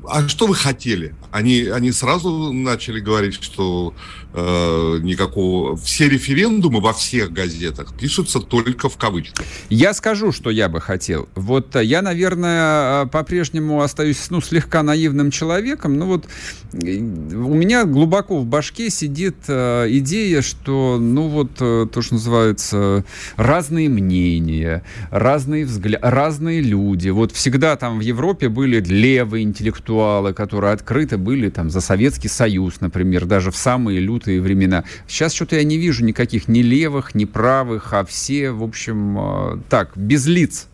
[0.08, 1.16] а что вы хотели?
[1.32, 3.94] Они, они сразу начали говорить, что
[4.34, 5.76] э, никакого...
[5.78, 9.46] Все референдумы во всех газетах пишутся только в кавычках.
[9.70, 11.28] Я скажу, что я бы хотел.
[11.36, 16.26] Вот э, я, наверное, э, по-прежнему остаюсь ну, слегка наивным человеком, но вот
[16.74, 22.16] э, у меня глубоко в башке сидит э, идея, что, ну вот, э, то, что
[22.16, 27.10] называется, разные мнения, разные взгляды, разные люди.
[27.10, 32.82] Вот всегда там в Европе были левые интеллектуалы, которые открыто были там за Советский Союз,
[32.82, 34.84] например, даже в самые лютые времена.
[35.08, 39.58] Сейчас что-то я не вижу никаких ни левых, ни правых, а все, в общем, э,
[39.70, 40.68] так, без лиц,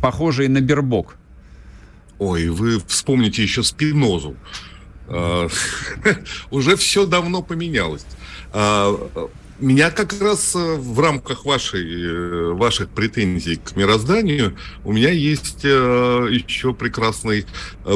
[0.00, 1.16] похожие на Бербок.
[2.18, 4.36] Ой, вы вспомните еще Спинозу.
[5.06, 5.48] А,
[6.50, 8.04] уже все давно поменялось.
[9.60, 15.64] Меня как раз э, в рамках вашей, э, ваших претензий к мирозданию у меня есть
[15.64, 17.44] э, еще прекрасный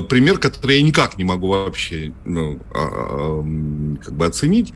[0.08, 3.44] пример, который я никак не могу вообще ну, а,
[4.02, 4.72] как бы оценить.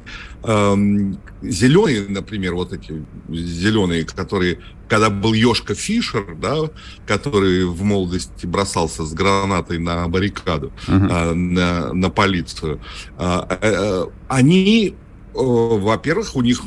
[1.42, 6.70] Зеленые, например, вот эти зеленые, которые, когда был Ёшка Фишер, да,
[7.06, 11.34] который в молодости бросался с гранатой на баррикаду, uh-huh.
[11.34, 12.80] на, на полицию,
[13.16, 14.94] а, они
[15.36, 16.62] во-первых, у них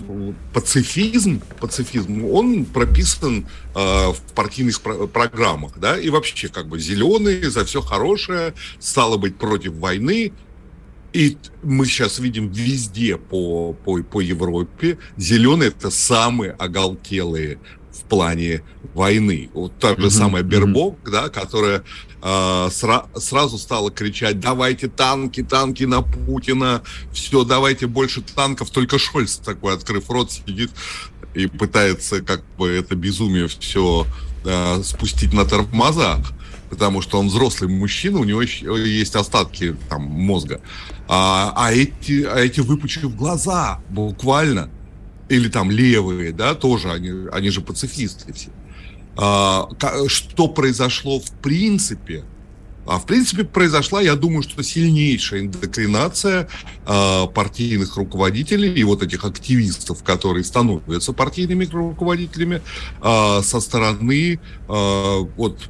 [0.53, 7.49] пацифизм, пацифизм, он прописан э, в партийных про- программах, да, и вообще как бы зеленые
[7.49, 10.33] за все хорошее, стало быть против войны,
[11.13, 17.59] и мы сейчас видим везде по, по, по Европе, зеленые это самые оголтелые
[17.91, 19.49] в плане войны.
[19.53, 20.09] Вот та же mm-hmm.
[20.09, 21.11] самая Бербок, mm-hmm.
[21.11, 21.83] да, которая
[22.21, 22.25] э,
[22.69, 28.69] сра- сразу стала кричать, давайте танки, танки на Путина, все, давайте больше танков.
[28.69, 30.71] Только Шольц такой, открыв рот, сидит
[31.33, 34.05] и пытается как бы это безумие все
[34.45, 36.19] э, спустить на тормозах
[36.69, 40.61] потому что он взрослый мужчина, у него есть остатки там мозга.
[41.07, 44.69] А, а эти, а эти выпучив глаза, буквально,
[45.29, 48.49] или там левые, да, тоже они, они же пацифисты все.
[49.17, 49.67] А,
[50.07, 52.23] что произошло в принципе?
[52.89, 56.47] А в принципе произошла, я думаю, что сильнейшая индокринация
[56.87, 62.63] э, партийных руководителей и вот этих активистов, которые становятся партийными руководителями
[63.03, 65.69] э, со стороны, э, вот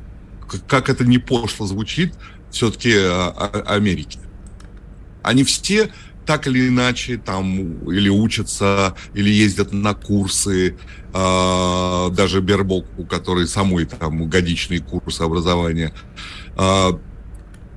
[0.68, 2.14] как это не пошло звучит,
[2.52, 3.30] все-таки э,
[3.66, 4.20] Америки.
[5.24, 5.90] Они все
[6.26, 10.78] так или иначе там или учатся, или ездят на курсы,
[11.12, 15.92] э, даже Бербок, у которой самой там годичные курсы образования,
[16.56, 16.90] э,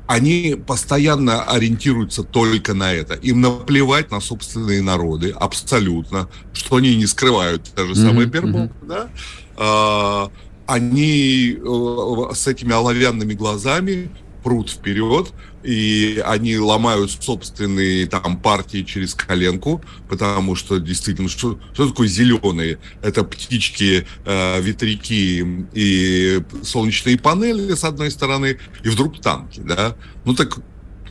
[0.07, 3.15] они постоянно ориентируются только на это.
[3.15, 7.73] Им наплевать на собственные народы, абсолютно, что они не скрывают.
[7.75, 8.31] Та же самая mm-hmm.
[8.31, 9.09] Бербок, да?
[9.57, 10.29] Э,
[10.67, 14.11] они э, с этими оловянными глазами
[14.43, 21.89] прут вперед, и они ломают собственные там партии через коленку, потому что действительно, что, что
[21.89, 22.79] такое зеленые?
[23.03, 29.97] Это птички, э, ветряки и солнечные панели с одной стороны, и вдруг танки, да?
[30.25, 30.59] Ну так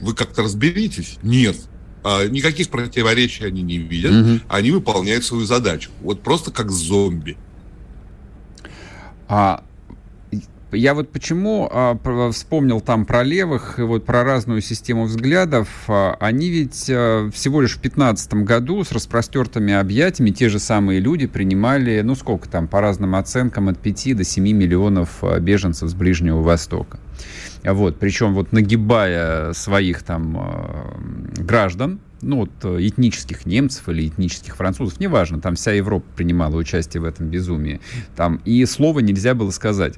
[0.01, 1.17] вы как-то разберитесь?
[1.23, 1.55] Нет.
[2.03, 4.39] А, никаких противоречий они не видят, угу.
[4.49, 5.91] они выполняют свою задачу.
[6.01, 7.37] Вот просто как зомби.
[9.33, 9.63] А
[10.73, 11.97] я вот почему а,
[12.33, 15.69] вспомнил там про левых и вот про разную систему взглядов.
[15.87, 20.99] А, они ведь а, всего лишь в 2015 году с распростертыми объятиями те же самые
[20.99, 25.89] люди принимали, ну сколько там, по разным оценкам, от 5 до 7 миллионов а, беженцев
[25.89, 26.99] с Ближнего Востока.
[27.63, 34.99] Вот, причем вот нагибая своих там э, граждан, ну вот этнических немцев или этнических французов,
[34.99, 37.81] неважно, там вся Европа принимала участие в этом безумии.
[38.15, 39.95] Там и слова нельзя было сказать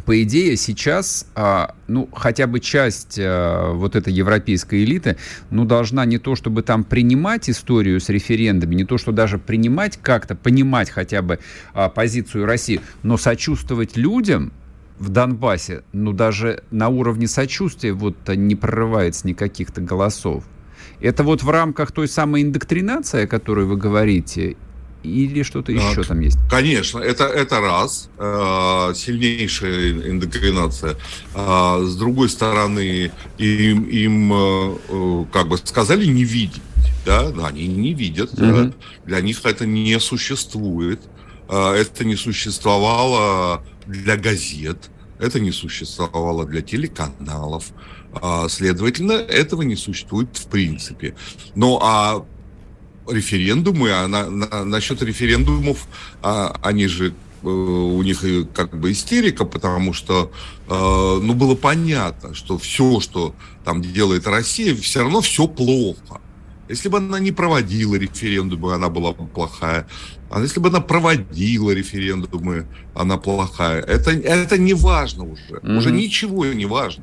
[0.00, 5.16] по идее, сейчас, а, ну, хотя бы часть а, вот этой европейской элиты,
[5.50, 9.98] ну, должна не то, чтобы там принимать историю с референдами, не то, что даже принимать
[10.00, 11.38] как-то, понимать хотя бы
[11.74, 14.52] а, позицию России, но сочувствовать людям,
[14.98, 20.44] в Донбассе, ну, даже на уровне сочувствия вот не прорывается никаких-то голосов.
[21.00, 24.56] Это вот в рамках той самой индоктринации, о которой вы говорите,
[25.02, 26.38] или что-то еще там есть?
[26.50, 30.96] Конечно, это, это раз, э, сильнейшая индокринация.
[31.34, 36.62] А с другой стороны, им, им э, э, как бы сказали не видеть.
[37.06, 38.34] Да, они не видят.
[38.34, 38.40] Угу.
[38.40, 38.72] Да?
[39.06, 41.00] Для них это не существует.
[41.48, 47.72] Э, это не существовало для газет, это не существовало для телеканалов.
[48.12, 51.14] А, следовательно, этого не существует в принципе.
[51.54, 52.24] Ну а
[53.08, 55.86] референдумы, а на, на, насчет референдумов,
[56.22, 60.30] а, они же э, у них как бы истерика, потому что,
[60.68, 66.20] э, ну, было понятно, что все, что там делает Россия, все равно все плохо.
[66.68, 69.88] Если бы она не проводила референдумы, она была бы плохая.
[70.30, 73.82] А если бы она проводила референдумы, она плохая.
[73.82, 75.54] Это, это не важно уже.
[75.54, 75.76] Mm-hmm.
[75.76, 77.02] Уже ничего не важно.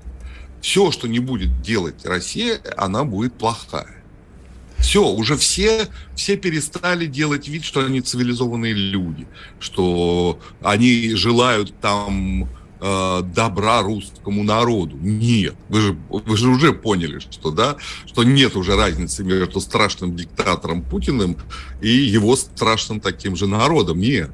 [0.61, 3.97] Все, что не будет делать Россия, она будет плохая.
[4.79, 9.27] Все, уже все, все перестали делать вид, что они цивилизованные люди,
[9.59, 12.47] что они желают там
[12.79, 14.95] э, добра русскому народу.
[15.01, 20.15] Нет, вы же, вы же уже поняли, что да, что нет уже разницы между страшным
[20.15, 21.37] диктатором Путиным
[21.81, 23.99] и его страшным таким же народом.
[23.99, 24.31] Нет.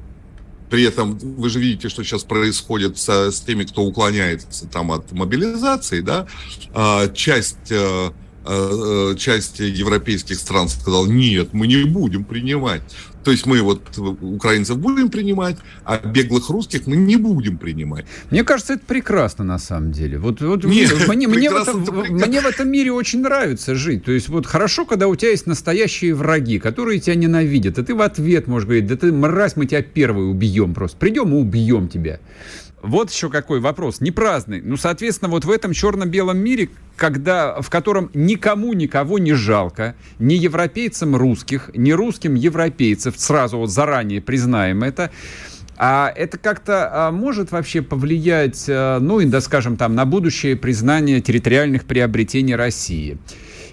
[0.70, 5.12] При этом вы же видите, что сейчас происходит с, с теми, кто уклоняется там от
[5.12, 6.26] мобилизации, да,
[6.72, 8.10] а, часть э,
[8.46, 12.82] Э, э, часть европейских стран сказал, нет, мы не будем принимать.
[13.24, 13.80] То есть мы вот
[14.20, 18.04] украинцев будем принимать, а беглых русских мы не будем принимать.
[18.30, 20.18] Мне кажется, это прекрасно на самом деле.
[20.18, 24.04] Вот, вот Нет, мне, мне, в этом, мне в этом мире очень нравится жить.
[24.04, 27.94] То есть вот хорошо, когда у тебя есть настоящие враги, которые тебя ненавидят, и ты
[27.94, 30.98] в ответ можешь говорить, да ты мразь, мы тебя первый убьем просто.
[30.98, 32.20] Придем и убьем тебя.
[32.84, 34.60] Вот еще какой вопрос, не праздный.
[34.60, 40.34] Ну, соответственно, вот в этом черно-белом мире, когда, в котором никому никого не жалко, ни
[40.34, 45.10] европейцам русских, ни русским европейцев, сразу вот заранее признаем это,
[45.78, 50.54] а это как-то а, может вообще повлиять, а, ну, и, да, скажем, там, на будущее
[50.54, 53.16] признание территориальных приобретений России?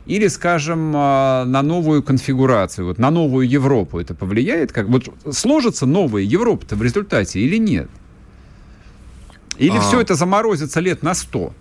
[0.06, 4.72] Или, скажем, а, на новую конфигурацию, вот на новую Европу это повлияет?
[4.72, 7.90] Как, вот сложится новая Европа-то в результате или нет?
[9.62, 9.82] Или а...
[9.82, 11.54] все это заморозится лет на сто?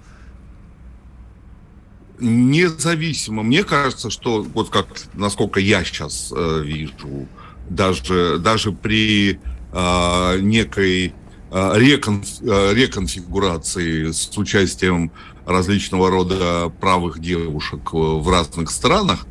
[2.18, 3.42] Независимо.
[3.42, 7.28] Мне кажется, что вот как, насколько я сейчас э, вижу,
[7.68, 9.38] даже, даже при
[9.72, 11.12] э, некой
[11.50, 15.12] э, рекон, э, реконфигурации с участием
[15.44, 19.26] различного рода правых девушек в разных странах,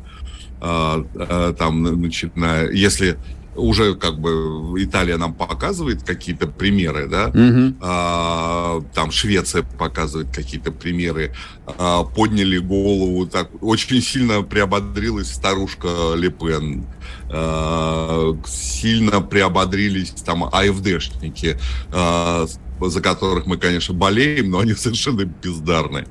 [0.60, 3.18] э, э, там, начиная, если
[3.60, 7.76] уже как бы Италия нам показывает какие-то примеры, да, угу.
[7.80, 11.34] а, там Швеция показывает какие-то примеры,
[11.66, 16.86] а, подняли голову, так очень сильно приободрилась старушка Лепен,
[17.30, 21.58] а, сильно приободрились там АФДшники,
[21.92, 22.46] а,
[22.80, 26.06] за которых мы, конечно, болеем, но они совершенно бездарны.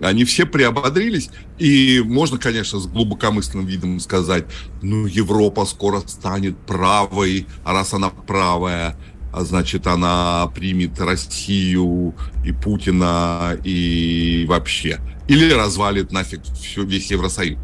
[0.00, 4.44] Они все приободрились, и можно, конечно, с глубокомысленным видом сказать,
[4.80, 8.96] ну, Европа скоро станет правой, а раз она правая,
[9.32, 15.00] а значит, она примет Россию и Путина и вообще.
[15.26, 17.58] Или развалит нафиг все, весь Евросоюз.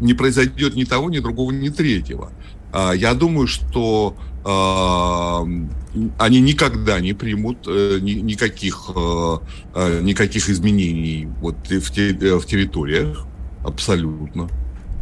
[0.00, 2.32] Не произойдет ни того, ни другого, ни третьего.
[2.72, 9.38] А, я думаю, что они никогда не примут э, никаких, э,
[9.74, 13.26] э, никаких изменений вот в, те, в территориях,
[13.64, 14.48] абсолютно.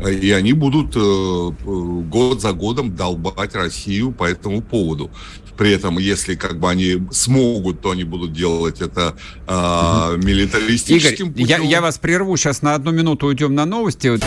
[0.01, 5.11] И они будут год за годом долбать Россию по этому поводу.
[5.57, 9.17] При этом, если как бы они смогут, то они будут делать это
[9.49, 11.63] э, милитаристическим Игорь, путем.
[11.63, 14.21] Я, я вас прерву, сейчас на одну минуту уйдем на новости.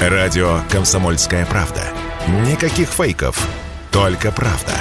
[0.00, 1.82] Радио «Комсомольская правда».
[2.50, 3.46] Никаких фейков,
[3.96, 4.74] только правда.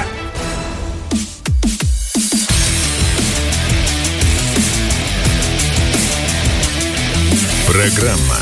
[7.66, 8.36] Программа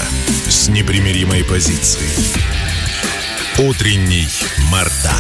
[0.48, 2.10] с непримиримой позицией.
[3.60, 4.26] Утренний
[4.72, 5.14] Мардан.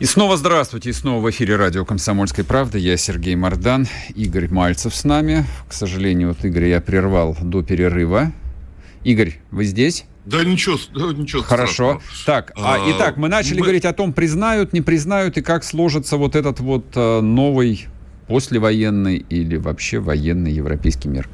[0.00, 2.78] И снова здравствуйте, и снова в эфире радио «Комсомольской правды».
[2.78, 5.46] Я Сергей Мордан, Игорь Мальцев с нами.
[5.66, 8.32] К сожалению, вот Игорь я прервал до перерыва.
[9.06, 10.04] Игорь, вы здесь?
[10.24, 12.00] Да ничего, да, ничего Хорошо.
[12.00, 12.02] Страшного.
[12.26, 13.62] Так, а, а, итак, мы начали мы...
[13.62, 17.86] говорить о том, признают, не признают, и как сложится вот этот вот а, новый
[18.26, 21.28] послевоенный или вообще военный европейский мир.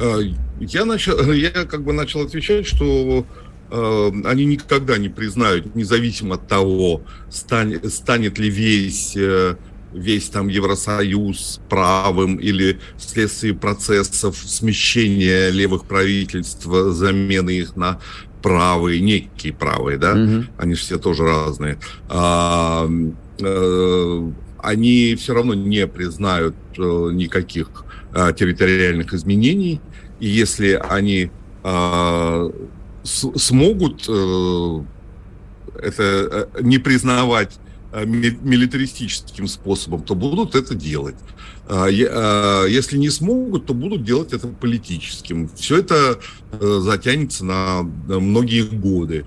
[0.00, 0.20] А,
[0.58, 3.26] я начал, я как бы начал отвечать, что
[3.70, 9.56] э, они никогда не признают, независимо от того, станет, станет ли весь э,
[9.92, 18.00] весь там Евросоюз правым или вследствие процессов смещения левых правительств, замены их на
[18.42, 20.44] правые, некие правые, да, угу.
[20.58, 21.78] они же все тоже разные.
[22.08, 22.88] А,
[23.40, 27.68] э, они все равно не признают э, никаких
[28.14, 29.80] э, территориальных изменений,
[30.20, 31.30] и если они
[31.64, 32.50] э,
[33.02, 34.80] с, смогут э,
[35.82, 37.58] это не признавать
[37.92, 41.16] милитаристическим способом, то будут это делать.
[41.68, 45.48] А, а, если не смогут, то будут делать это политическим.
[45.48, 46.18] Все это
[46.52, 49.24] э, затянется на многие годы.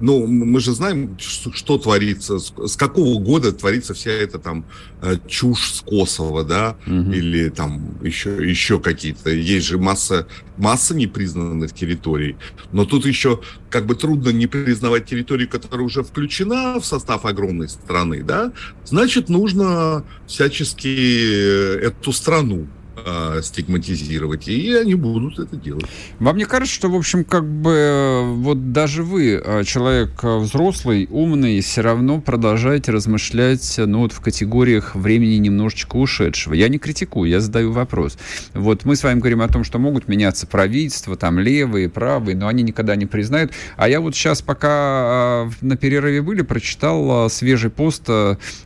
[0.00, 4.64] Ну, мы же знаем, что творится, с какого года творится вся эта там
[5.02, 7.12] э, чушь с Косово, да, угу.
[7.12, 9.30] или там еще, еще какие-то.
[9.30, 10.26] Есть же масса,
[10.56, 12.36] масса непризнанных территорий.
[12.72, 17.68] Но тут еще как бы трудно не признавать территорию, которая уже включена в состав огромной
[17.68, 18.52] страны, да.
[18.84, 22.68] Значит, нужно всячески эту страну
[23.04, 25.84] э, стигматизировать, и они будут это делать.
[26.18, 31.08] Вам не кажется, что, в общем, как бы вот даже вы, а, человек а, взрослый,
[31.10, 36.54] умный, все равно продолжаете размышлять, ну, вот в категориях времени немножечко ушедшего?
[36.54, 38.18] Я не критикую, я задаю вопрос.
[38.54, 42.48] Вот мы с вами говорим о том, что могут меняться правительства, там, левые, правые, но
[42.48, 43.52] они никогда не признают.
[43.76, 48.08] А я вот сейчас, пока а, на перерыве были, прочитал свежий пост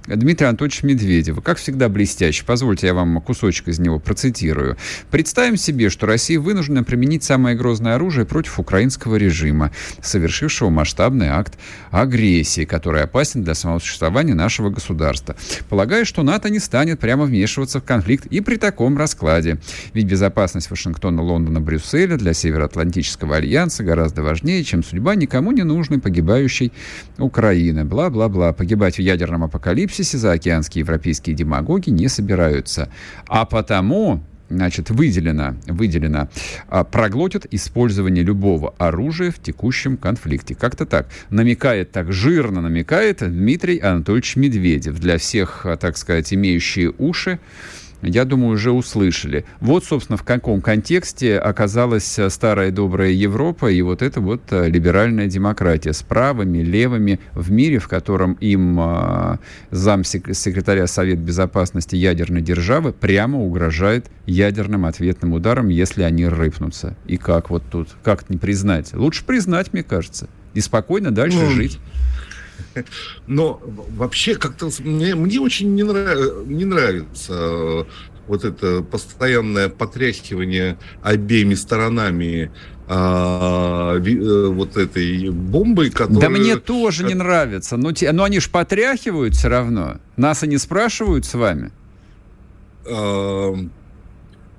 [0.07, 1.41] Дмитрия Анатольевича Медведева.
[1.41, 2.45] Как всегда, блестящий.
[2.45, 4.79] Позвольте, я вам кусочек из него процитирую цитирую.
[5.11, 9.71] «Представим себе, что Россия вынуждена применить самое грозное оружие против украинского режима,
[10.01, 11.59] совершившего масштабный акт
[11.91, 15.37] агрессии, который опасен для самого существования нашего государства.
[15.69, 19.59] Полагаю, что НАТО не станет прямо вмешиваться в конфликт и при таком раскладе.
[19.93, 26.01] Ведь безопасность Вашингтона, Лондона, Брюсселя для Североатлантического альянса гораздо важнее, чем судьба никому не нужной
[26.01, 26.73] погибающей
[27.19, 27.85] Украины.
[27.85, 28.55] Бла-бла-бла.
[28.55, 32.89] Погибать в ядерном апокалипсисе заокеанские европейские демагоги не собираются.
[33.27, 34.14] А потому
[34.55, 36.29] значит, выделено, выделено
[36.69, 40.55] а, проглотит использование любого оружия в текущем конфликте.
[40.55, 41.09] Как-то так.
[41.31, 44.99] Намекает, так жирно намекает Дмитрий Анатольевич Медведев.
[44.99, 47.39] Для всех, а, так сказать, имеющие уши,
[48.05, 49.45] я думаю, уже услышали.
[49.61, 54.69] Вот, собственно, в каком контексте оказалась э, старая добрая Европа и вот эта вот э,
[54.69, 59.39] либеральная демократия с правыми, левыми в мире, в котором им э,
[59.71, 66.97] замсекретаря Совет Безопасности ядерной державы прямо угрожает ядерным ответным ударом, если они рыпнутся.
[67.07, 67.89] И как вот тут?
[68.03, 68.95] Как не признать?
[68.95, 70.29] Лучше признать, мне кажется.
[70.55, 71.79] И спокойно дальше ну, жить.
[73.27, 73.61] Но
[73.97, 77.85] вообще как-то мне, мне очень не, нрав, не нравится э,
[78.27, 82.51] вот это постоянное потряхивание обеими сторонами
[82.87, 86.21] а, э, вот этой бомбой, которая...
[86.21, 89.97] Да мне тоже не нравится, но, те, но они же потряхивают все равно.
[90.17, 91.73] Нас они спрашивают с вами.
[92.87, 93.55] А,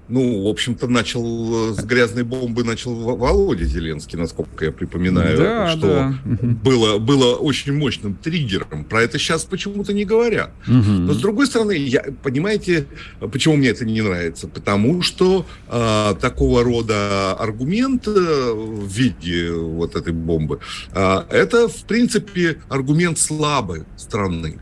[0.08, 5.70] ну, в общем-то, начал э, с грязной бомбы начал Володя Зеленский, насколько я припоминаю, да,
[5.72, 6.20] что да.
[6.64, 8.86] было было очень мощным триггером.
[8.86, 10.52] Про это сейчас почему-то не говорят.
[10.68, 10.76] Угу.
[10.76, 12.86] Но с другой стороны, я, понимаете,
[13.20, 14.48] почему мне это не нравится?
[14.48, 20.60] Потому что э, такого рода аргумент э, в виде вот этой бомбы,
[20.94, 24.60] э, это в принципе аргумент слабой страны.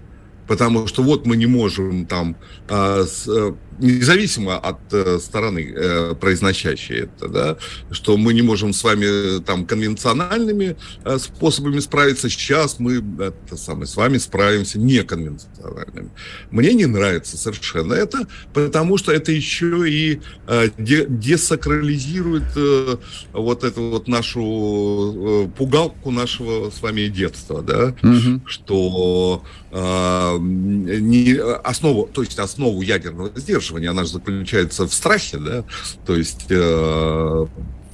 [0.47, 2.35] Потому что вот мы не можем там
[2.67, 7.57] э, с, э, независимо от э, стороны э, произносящей это, да,
[7.91, 12.29] что мы не можем с вами э, там конвенциональными э, способами справиться.
[12.29, 16.11] Сейчас мы это самое, с вами справимся неконвенциональными.
[16.51, 22.97] Мне не нравится совершенно это, потому что это еще и э, де, десакрализирует э,
[23.33, 28.41] вот эту вот нашу э, пугалку нашего с вами детства, да, угу.
[28.45, 35.63] что э, не, основу, то есть основу ядерного сдерживания, она же заключается в страхе, да,
[36.05, 37.45] то есть э,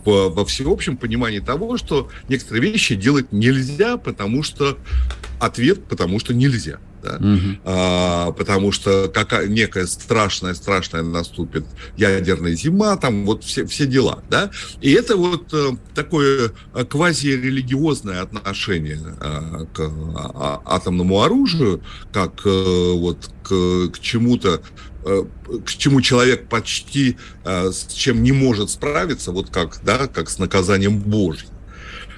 [0.06, 4.78] в, во всеобщем понимании того, что некоторые вещи делать нельзя, потому что
[5.40, 6.80] ответ, потому что нельзя.
[7.02, 7.16] Да?
[7.16, 7.60] Угу.
[7.64, 11.66] А, потому что какая, некая страшная, страшная наступит
[11.96, 14.24] ядерная зима, там вот все, все дела.
[14.30, 14.52] Да?
[14.82, 22.92] И это вот э, такое э, квазирелигиозное отношение э, к а, атомному оружию, как э,
[22.96, 24.62] вот к, к чему-то,
[25.04, 30.40] к чему человек почти э, с чем не может справиться, вот как, да, как с
[30.40, 31.50] наказанием Божьим.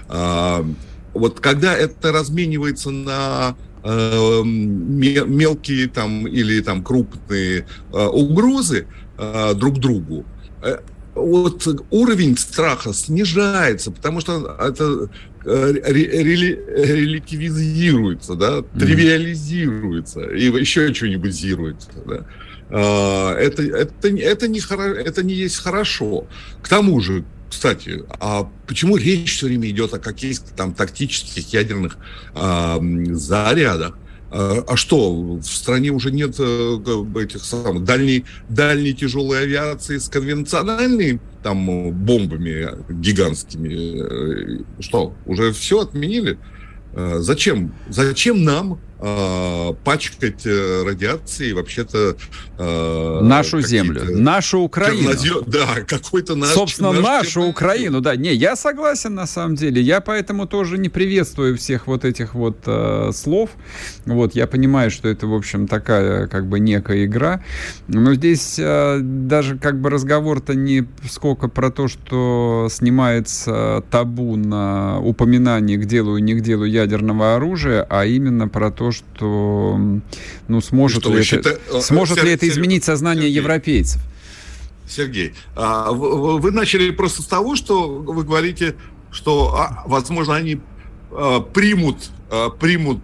[0.08, 0.66] А,
[1.14, 9.80] вот когда это разменивается на э, мелкие там или там крупные э, угрозы э, друг
[9.80, 10.26] другу,
[10.62, 10.80] э,
[11.14, 15.10] вот уровень страха снижается, потому что это
[15.46, 18.80] э, релятивизируется, да, mm-hmm.
[18.80, 22.26] тривиализируется и еще что-нибудь зируется, да.
[22.72, 26.26] А, это, это, это, не, это не есть хорошо.
[26.62, 31.98] К тому же, кстати, а почему речь все время идет о каких-то там тактических ядерных
[32.34, 32.78] э,
[33.12, 33.98] зарядах?
[34.32, 40.08] А, а что, в стране уже нет э, этих самых дальней, дальней тяжелой авиации с
[40.08, 44.60] конвенциональными там бомбами гигантскими?
[44.60, 46.38] Э, что, уже все отменили?
[46.94, 47.74] Зачем?
[47.88, 52.16] Зачем нам э, пачкать э, радиацией вообще-то...
[52.58, 55.14] Э, нашу землю, нашу Украину.
[55.14, 55.44] Чернозем...
[55.48, 56.50] Да, какой-то наш...
[56.50, 57.52] Собственно, наш нашу чернозем.
[57.52, 58.16] Украину, да.
[58.16, 59.82] Не, я согласен на самом деле.
[59.82, 63.50] Я поэтому тоже не приветствую всех вот этих вот э, слов.
[64.06, 67.44] Вот, я понимаю, что это, в общем, такая как бы некая игра.
[67.88, 75.00] Но здесь э, даже как бы разговор-то не сколько про то, что снимается табу на
[75.00, 79.80] упоминание к делу и не к делу ядерного оружия, а именно про то, что
[80.48, 81.50] ну, сможет, что, ли, счита...
[81.50, 82.26] это, сможет Сер...
[82.26, 83.38] ли это изменить сознание Сергей.
[83.38, 84.02] европейцев?
[84.92, 88.76] Сергей, а, вы, начали просто с того, что вы говорите,
[89.12, 90.60] что, а, возможно, они
[91.12, 92.12] а, примут
[92.62, 93.02] примут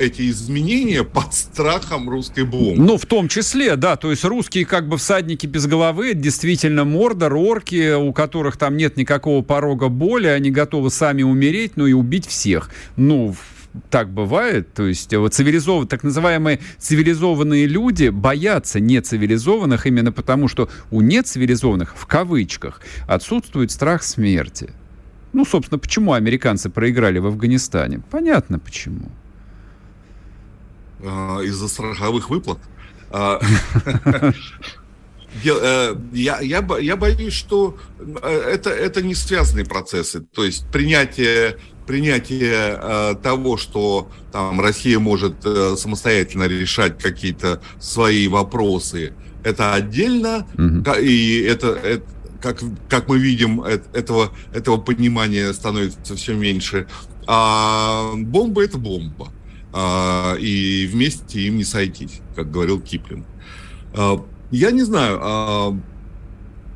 [0.00, 2.82] эти изменения под страхом русской бомбы.
[2.82, 7.34] Ну, в том числе, да, то есть русские как бы всадники без головы, действительно мордор,
[7.34, 12.26] орки, у которых там нет никакого порога боли, они готовы сами умереть, ну и убить
[12.26, 12.70] всех.
[12.96, 13.36] Ну,
[13.90, 20.68] так бывает, то есть вот цивилизованные, так называемые цивилизованные люди боятся нецивилизованных именно потому, что
[20.90, 24.70] у нецивилизованных, в кавычках, отсутствует страх смерти.
[25.32, 28.00] Ну, собственно, почему американцы проиграли в Афганистане?
[28.10, 29.10] Понятно почему.
[31.04, 32.58] А, из-за страховых выплат.
[33.10, 33.40] А,
[35.44, 40.20] э, я, я, я боюсь, что э, это, это не связанные процессы.
[40.20, 48.28] То есть принятие принятие э, того, что там Россия может э, самостоятельно решать какие-то свои
[48.28, 49.14] вопросы,
[49.44, 50.92] это отдельно, угу.
[51.00, 52.04] и это, это
[52.40, 56.86] как, как мы видим, этого, этого понимания становится все меньше.
[57.26, 59.32] А бомба это бомба.
[59.72, 63.24] А, и вместе им не сойтись, как говорил Киплин.
[63.94, 65.18] А, я не знаю.
[65.20, 65.78] А,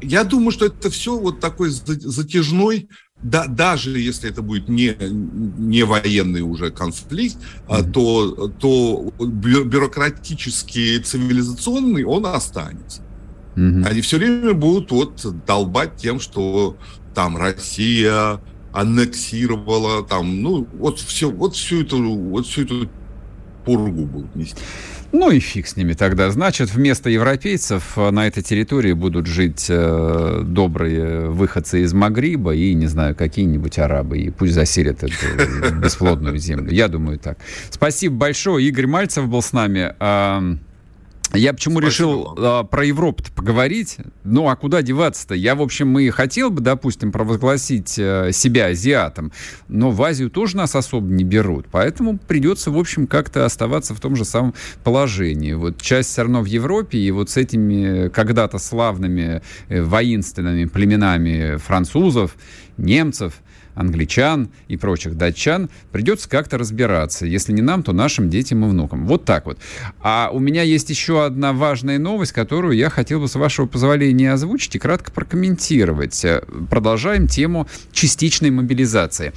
[0.03, 2.89] я думаю, что это все вот такой затяжной
[3.23, 7.37] да, даже если это будет не, не военный уже конфликт,
[7.69, 7.91] mm-hmm.
[7.93, 13.03] то, то бюрократический, цивилизационный он останется.
[13.57, 13.87] Mm-hmm.
[13.87, 16.77] Они все время будут вот долбать тем, что
[17.15, 18.41] там Россия
[18.73, 22.89] аннексировала, там, ну, вот все, вот всю эту, вот всю эту
[23.65, 24.57] пургу будут нести.
[25.13, 26.31] Ну и фиг с ними тогда.
[26.31, 32.75] Значит, вместо европейцев э, на этой территории будут жить э, добрые выходцы из Магриба и,
[32.75, 34.19] не знаю, какие-нибудь арабы.
[34.19, 35.15] И пусть заселят эту
[35.83, 36.71] бесплодную землю.
[36.71, 37.39] Я думаю так.
[37.71, 38.67] Спасибо большое.
[38.67, 39.95] Игорь Мальцев был с нами.
[41.33, 43.99] Я почему Спасибо решил а, про Европу поговорить?
[44.25, 45.35] Ну, а куда деваться-то?
[45.35, 49.33] Я, в общем, и хотел бы, допустим, провозгласить а, себя азиатом,
[49.69, 51.67] но в Азию тоже нас особо не берут.
[51.71, 55.53] Поэтому придется, в общем, как-то оставаться в том же самом положении.
[55.53, 61.57] Вот часть все равно в Европе, и вот с этими когда-то славными э, воинственными племенами
[61.59, 62.35] французов,
[62.77, 63.35] немцев–
[63.81, 67.27] англичан и прочих датчан, придется как-то разбираться.
[67.27, 69.07] Если не нам, то нашим детям и внукам.
[69.07, 69.59] Вот так вот.
[70.01, 74.33] А у меня есть еще одна важная новость, которую я хотел бы, с вашего позволения,
[74.33, 76.25] озвучить и кратко прокомментировать.
[76.69, 79.33] Продолжаем тему частичной мобилизации.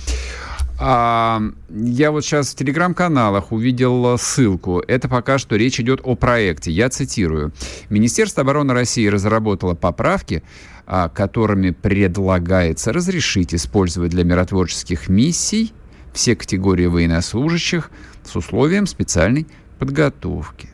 [0.80, 4.80] А, я вот сейчас в телеграм-каналах увидел ссылку.
[4.80, 6.72] Это пока что речь идет о проекте.
[6.72, 7.54] Я цитирую.
[7.90, 10.44] Министерство обороны России разработало поправки,
[10.86, 15.74] а, которыми предлагается разрешить использовать для миротворческих миссий
[16.14, 17.90] все категории военнослужащих
[18.24, 19.48] с условием специальной
[19.80, 20.70] подготовки.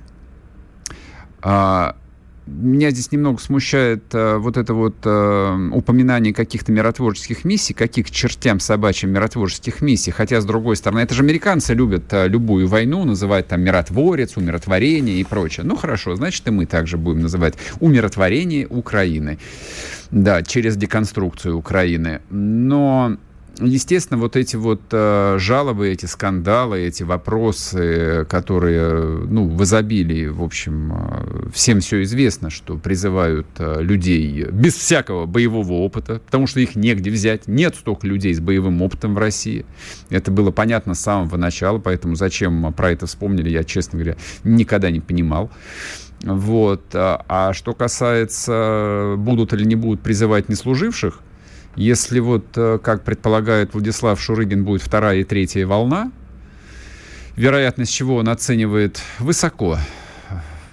[1.42, 1.96] А,
[2.50, 8.60] меня здесь немного смущает э, вот это вот э, упоминание каких-то миротворческих миссий, каких чертям
[8.60, 13.48] собачьим миротворческих миссий, хотя, с другой стороны, это же американцы любят э, любую войну называть
[13.48, 15.66] там миротворец, умиротворение и прочее.
[15.66, 19.40] Ну, хорошо, значит, и мы также будем называть умиротворение Украины,
[20.12, 22.22] да, через деконструкцию Украины.
[22.30, 23.18] Но
[23.62, 30.44] естественно, вот эти вот э, жалобы, эти скандалы, эти вопросы, которые, ну, в изобилии, в
[30.44, 36.60] общем, э, всем все известно, что призывают э, людей без всякого боевого опыта, потому что
[36.60, 37.48] их негде взять.
[37.48, 39.66] Нет столько людей с боевым опытом в России.
[40.10, 44.92] Это было понятно с самого начала, поэтому зачем про это вспомнили, я, честно говоря, никогда
[44.92, 45.50] не понимал.
[46.24, 46.84] Вот.
[46.94, 51.22] А, а что касается, будут или не будут призывать неслуживших,
[51.76, 56.12] если вот, э, как предполагает Владислав Шурыгин, будет вторая и третья волна,
[57.36, 59.78] вероятность чего он оценивает высоко,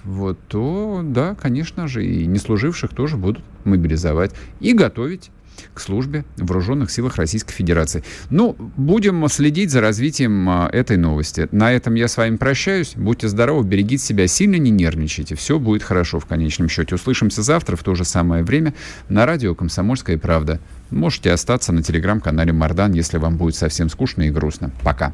[0.03, 5.31] вот, то, да, конечно же, и неслуживших тоже будут мобилизовать и готовить
[5.73, 8.03] к службе в вооруженных силах Российской Федерации.
[8.29, 11.47] Ну, будем следить за развитием а, этой новости.
[11.51, 12.93] На этом я с вами прощаюсь.
[12.95, 15.35] Будьте здоровы, берегите себя, сильно не нервничайте.
[15.35, 16.95] Все будет хорошо в конечном счете.
[16.95, 18.73] Услышимся завтра в то же самое время
[19.09, 20.59] на радио «Комсомольская правда».
[20.89, 24.71] Можете остаться на телеграм-канале Мардан, если вам будет совсем скучно и грустно.
[24.83, 25.13] Пока.